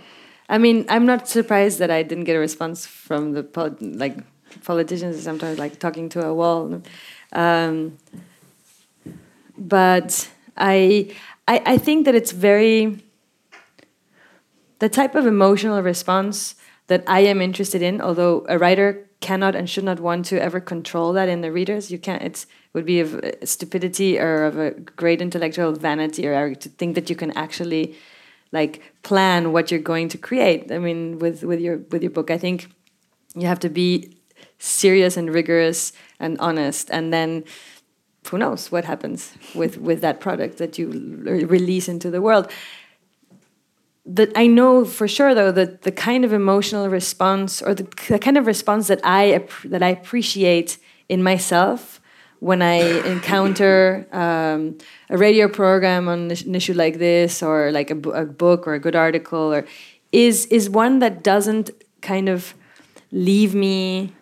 [0.49, 4.17] I mean, I'm not surprised that I didn't get a response from the pol- like
[4.65, 5.23] politicians.
[5.23, 6.83] Sometimes like talking to a wall,
[7.33, 7.99] um,
[9.57, 11.15] but I,
[11.47, 13.03] I I think that it's very
[14.79, 16.55] the type of emotional response
[16.87, 18.01] that I am interested in.
[18.01, 21.91] Although a writer cannot and should not want to ever control that in the readers,
[21.91, 22.23] you can't.
[22.23, 22.47] It's
[22.79, 24.71] would be of uh, stupidity or of a
[25.03, 27.97] great intellectual vanity or to think that you can actually
[28.53, 30.71] like plan what you're going to create.
[30.71, 32.69] I mean, with with your with your book, I think
[33.35, 34.17] you have to be
[34.59, 37.45] serious and rigorous and honest, and then
[38.31, 40.87] who knows what happens with with that product that you
[41.59, 42.47] release into the world.
[44.07, 48.19] That I know for sure, though, that the kind of emotional response or the, the
[48.19, 52.01] kind of response that I that I appreciate in myself
[52.41, 52.77] when I
[53.07, 54.79] encounter um,
[55.11, 58.79] a radio program on an issue like this, or like a, a book or a
[58.79, 59.67] good article, or
[60.13, 61.71] is is one that doesn't
[62.01, 62.55] kind of
[63.11, 64.13] leave me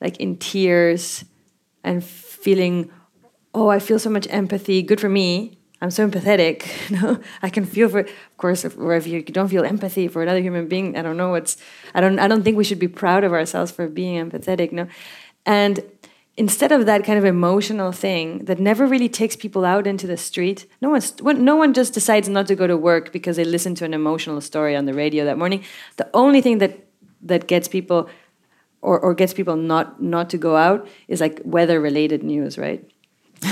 [0.00, 1.24] like in tears
[1.84, 2.90] and feeling,
[3.54, 4.82] oh, I feel so much empathy.
[4.82, 5.58] Good for me.
[5.80, 6.66] I'm so empathetic.
[6.90, 8.00] You know, I can feel for.
[8.00, 11.16] Of course, if, or if you don't feel empathy for another human being, I don't
[11.16, 11.56] know what's.
[11.94, 12.18] I don't.
[12.18, 14.72] I don't think we should be proud of ourselves for being empathetic.
[14.72, 14.86] No,
[15.46, 15.80] and
[16.42, 20.16] instead of that kind of emotional thing that never really takes people out into the
[20.16, 21.08] street, no one's.
[21.22, 24.40] No one just decides not to go to work because they listened to an emotional
[24.40, 25.60] story on the radio that morning.
[26.02, 26.72] The only thing that
[27.30, 28.00] that gets people
[28.88, 32.80] or, or gets people not not to go out is like weather related news, right?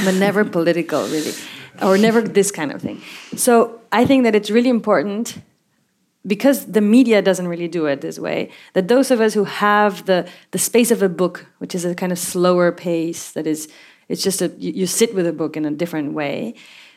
[0.04, 1.34] But never political, really,
[1.80, 3.00] or never this kind of thing.
[3.36, 5.38] So I think that it's really important
[6.26, 8.50] because the media doesn't really do it this way.
[8.74, 11.94] That those of us who have the the space of a book, which is a
[11.94, 13.68] kind of slower pace, that is,
[14.08, 16.54] it's just a you, you sit with a book in a different way.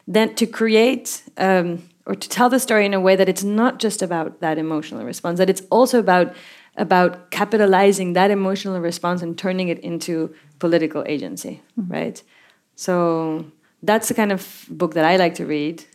[0.07, 3.79] Then to create um, or to tell the story in a way that it's not
[3.79, 6.35] just about that emotional response, that it's also about
[6.75, 12.23] about capitalizing that emotional response and turning it into political agency, right?
[12.75, 13.45] So
[13.83, 15.85] that's the kind of book that I like to read.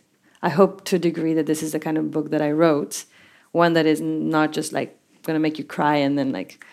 [0.41, 3.03] I hope to a degree that this is the kind of book that I wrote,
[3.63, 4.91] one that is not just like
[5.35, 6.65] to make you cry and then like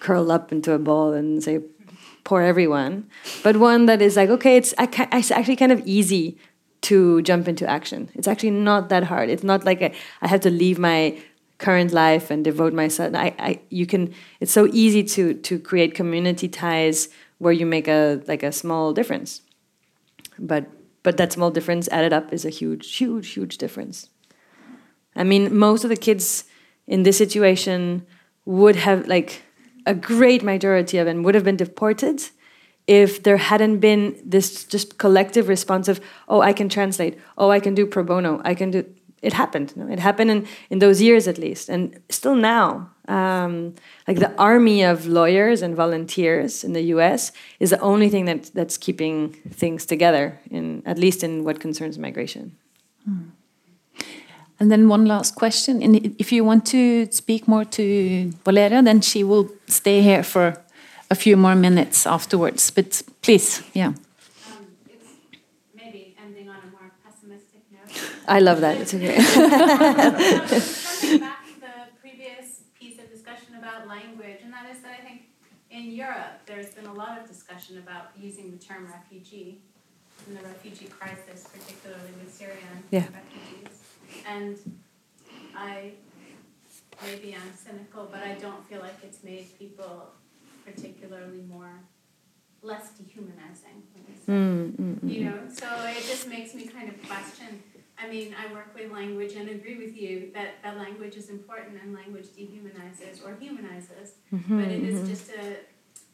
[0.00, 1.60] curl up into a ball and say
[2.24, 3.08] poor everyone,
[3.42, 6.36] but one that is like okay, it's, I it's actually kind of easy
[6.82, 8.10] to jump into action.
[8.14, 9.30] It's actually not that hard.
[9.30, 9.90] It's not like a,
[10.22, 11.18] I have to leave my
[11.58, 13.14] current life and devote myself.
[13.14, 14.12] I, I, you can.
[14.40, 17.08] It's so easy to to create community ties
[17.38, 19.42] where you make a like a small difference.
[20.38, 20.66] But
[21.02, 24.10] but that small difference added up is a huge, huge, huge difference.
[25.16, 26.44] I mean, most of the kids
[26.86, 28.06] in this situation
[28.44, 29.42] would have like
[29.86, 32.22] a great majority of them would have been deported
[32.86, 37.60] if there hadn't been this just collective response of, oh, I can translate, oh, I
[37.60, 38.84] can do pro bono, I can do.
[39.22, 39.76] It happened.
[39.76, 39.88] No?
[39.88, 42.90] It happened in, in those years at least, and still now.
[43.08, 43.74] Um,
[44.06, 47.32] like the army of lawyers and volunteers in the U.S.
[47.58, 51.98] is the only thing that that's keeping things together, in at least in what concerns
[51.98, 52.56] migration.
[53.04, 53.30] Hmm.
[54.58, 55.82] And then one last question.
[55.82, 60.56] And if you want to speak more to Valeria, then she will stay here for
[61.10, 62.70] a few more minutes afterwards.
[62.70, 63.88] But please, yeah.
[63.88, 63.94] Um,
[64.88, 65.08] it's
[65.74, 68.10] maybe ending on a more pessimistic note.
[68.26, 68.78] I love that.
[68.80, 69.16] It's okay.
[71.00, 75.02] Coming back to the previous piece of discussion about language, and that is that I
[75.04, 75.22] think
[75.70, 79.60] in Europe there's been a lot of discussion about using the term refugee
[80.26, 83.04] in the refugee crisis, particularly with Syrian yeah.
[83.12, 83.85] refugees.
[84.26, 84.58] And
[85.54, 85.92] I
[87.04, 90.10] maybe I'm cynical, but I don't feel like it's made people
[90.64, 91.80] particularly more
[92.62, 93.82] less dehumanizing.
[94.26, 97.62] Mm, mm, mm, you know, so it just makes me kind of question.
[97.98, 101.80] I mean, I work with language and agree with you that, that language is important
[101.82, 104.14] and language dehumanizes or humanizes.
[104.32, 105.08] Mm-hmm, but it is mm-hmm.
[105.08, 105.56] just a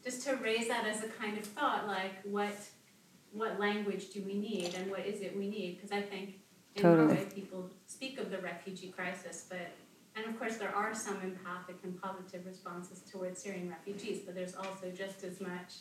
[0.03, 2.53] just to raise that as a kind of thought, like what
[3.31, 5.75] what language do we need and what is it we need?
[5.75, 6.42] Because I think in
[6.75, 7.15] totally.
[7.15, 9.75] Norway people speak of the refugee crisis, but
[10.15, 14.53] and of course, there are some empathic and positive responses towards Syrian refugees, but there's
[14.55, 15.73] also just as much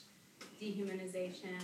[0.61, 1.59] dehumanization,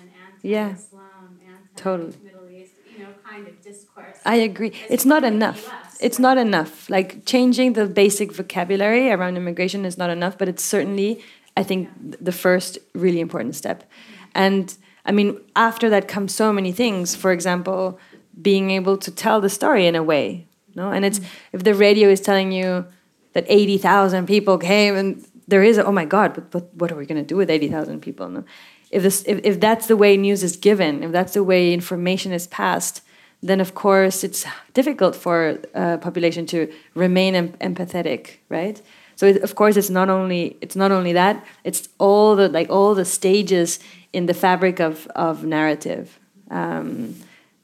[0.45, 1.93] anti-Islam, yeah.
[1.93, 4.18] anti-Middle East, you know, kind of discourse.
[4.26, 4.72] I agree.
[4.91, 5.72] It's not enough.
[6.01, 6.91] It's not enough.
[6.91, 11.22] Like changing the basic vocabulary around immigration is not enough, but it's certainly,
[11.57, 12.16] I think, yeah.
[12.20, 13.89] the first really important step.
[14.35, 14.76] And
[15.07, 17.16] I mean, after that comes so many things.
[17.16, 17.99] For example,
[18.41, 20.91] being able to tell the story in a way no?
[20.93, 21.20] And it's
[21.53, 22.86] if the radio is telling you
[23.32, 26.97] that 80,000 people came and there is a, oh my god but, but what are
[26.97, 28.45] we going to do with 80,000 people no?
[28.91, 32.32] If this if, if that's the way news is given if that's the way information
[32.32, 33.03] is passed
[33.43, 38.80] then of course it's difficult for a population to remain em empathetic right?
[39.16, 42.70] So it, of course it's not only it's not only that it's all the like
[42.70, 43.80] all the stages
[44.12, 46.18] in the fabric of of narrative.
[46.51, 47.14] Um,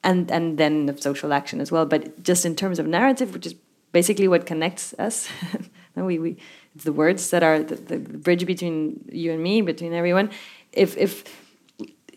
[0.05, 1.87] and and then of social action as well.
[1.87, 3.55] But just in terms of narrative, which is
[3.93, 5.29] basically what connects us,
[5.97, 6.37] we, we
[6.75, 10.31] it's the words that are the, the, bridge between you and me, between everyone.
[10.73, 11.25] If if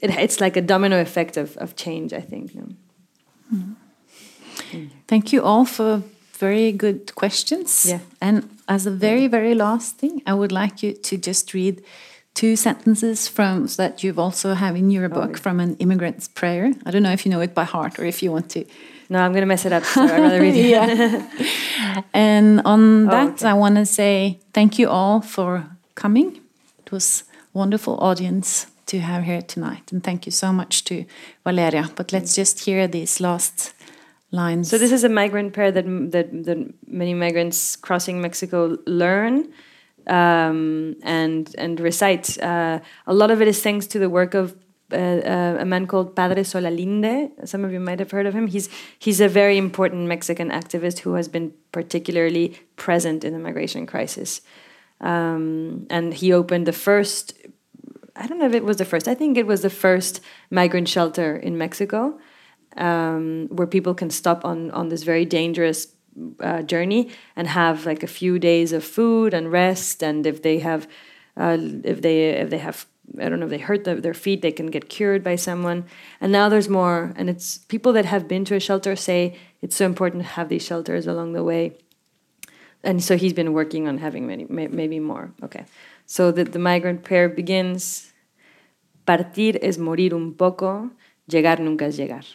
[0.01, 2.51] it, it's like a domino effect of of change, I think.
[3.53, 3.75] Mm.
[5.07, 7.85] Thank you all for very good questions.
[7.85, 7.99] Yeah.
[8.19, 11.81] And as a very very last thing, I would like you to just read
[12.37, 16.71] two sentences from that you've also have in your book oh, from an immigrant's prayer.
[16.85, 18.63] I don't know if you know it by heart or if you want to.
[19.09, 19.83] No, I'm going to mess it up.
[19.83, 20.69] So I'd rather read it.
[20.75, 22.03] yeah.
[22.13, 23.47] and on oh, that, okay.
[23.47, 25.65] I want to say thank you all for
[25.95, 26.39] coming.
[26.85, 27.23] It was
[27.53, 31.05] wonderful audience to have here tonight, and thank you so much to
[31.43, 31.89] Valeria.
[31.95, 32.35] But let's mm.
[32.35, 33.73] just hear these last
[34.31, 34.69] lines.
[34.69, 39.51] So this is a migrant prayer that that, that many migrants crossing Mexico learn
[40.07, 42.41] um, and and recite.
[42.41, 44.55] Uh, a lot of it is thanks to the work of
[44.91, 47.47] uh, uh, a man called Padre Solalinde.
[47.47, 48.47] Some of you might have heard of him.
[48.47, 53.85] He's he's a very important Mexican activist who has been particularly present in the migration
[53.85, 54.41] crisis,
[55.01, 57.33] um, and he opened the first.
[58.15, 59.07] I don't know if it was the first.
[59.07, 62.17] I think it was the first migrant shelter in Mexico,
[62.77, 65.87] um, where people can stop on on this very dangerous
[66.39, 70.03] uh, journey and have like a few days of food and rest.
[70.03, 70.87] And if they have
[71.35, 72.85] uh, if they if they have
[73.19, 75.85] I don't know if they hurt the, their feet they can get cured by someone.
[76.19, 77.13] And now there's more.
[77.15, 80.49] And it's people that have been to a shelter say it's so important to have
[80.49, 81.77] these shelters along the way.
[82.83, 85.31] And so he's been working on having many maybe more.
[85.43, 85.65] Okay.
[86.05, 88.13] So the, the migrant prayer begins.
[89.05, 90.91] Partir es morir un poco
[91.29, 92.25] llegar nunca es llegar.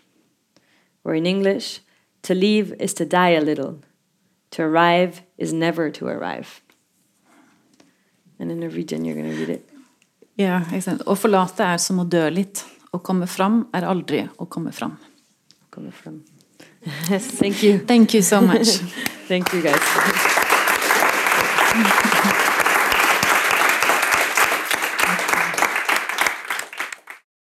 [1.05, 1.81] Or in English
[2.23, 3.81] to leave is to die a little.
[4.53, 6.61] To arrive is never to arrive.
[8.39, 9.69] And in Norwegian, you're going to read it.
[10.41, 12.65] Ja, ikke Å forlate er som å dø litt.
[12.93, 14.99] Å komme fram er aldri å komme fram.
[15.71, 16.23] Komme fram.
[16.83, 17.79] Thank you.
[17.79, 18.79] Thank you so much.
[19.29, 20.32] Thank you, guys.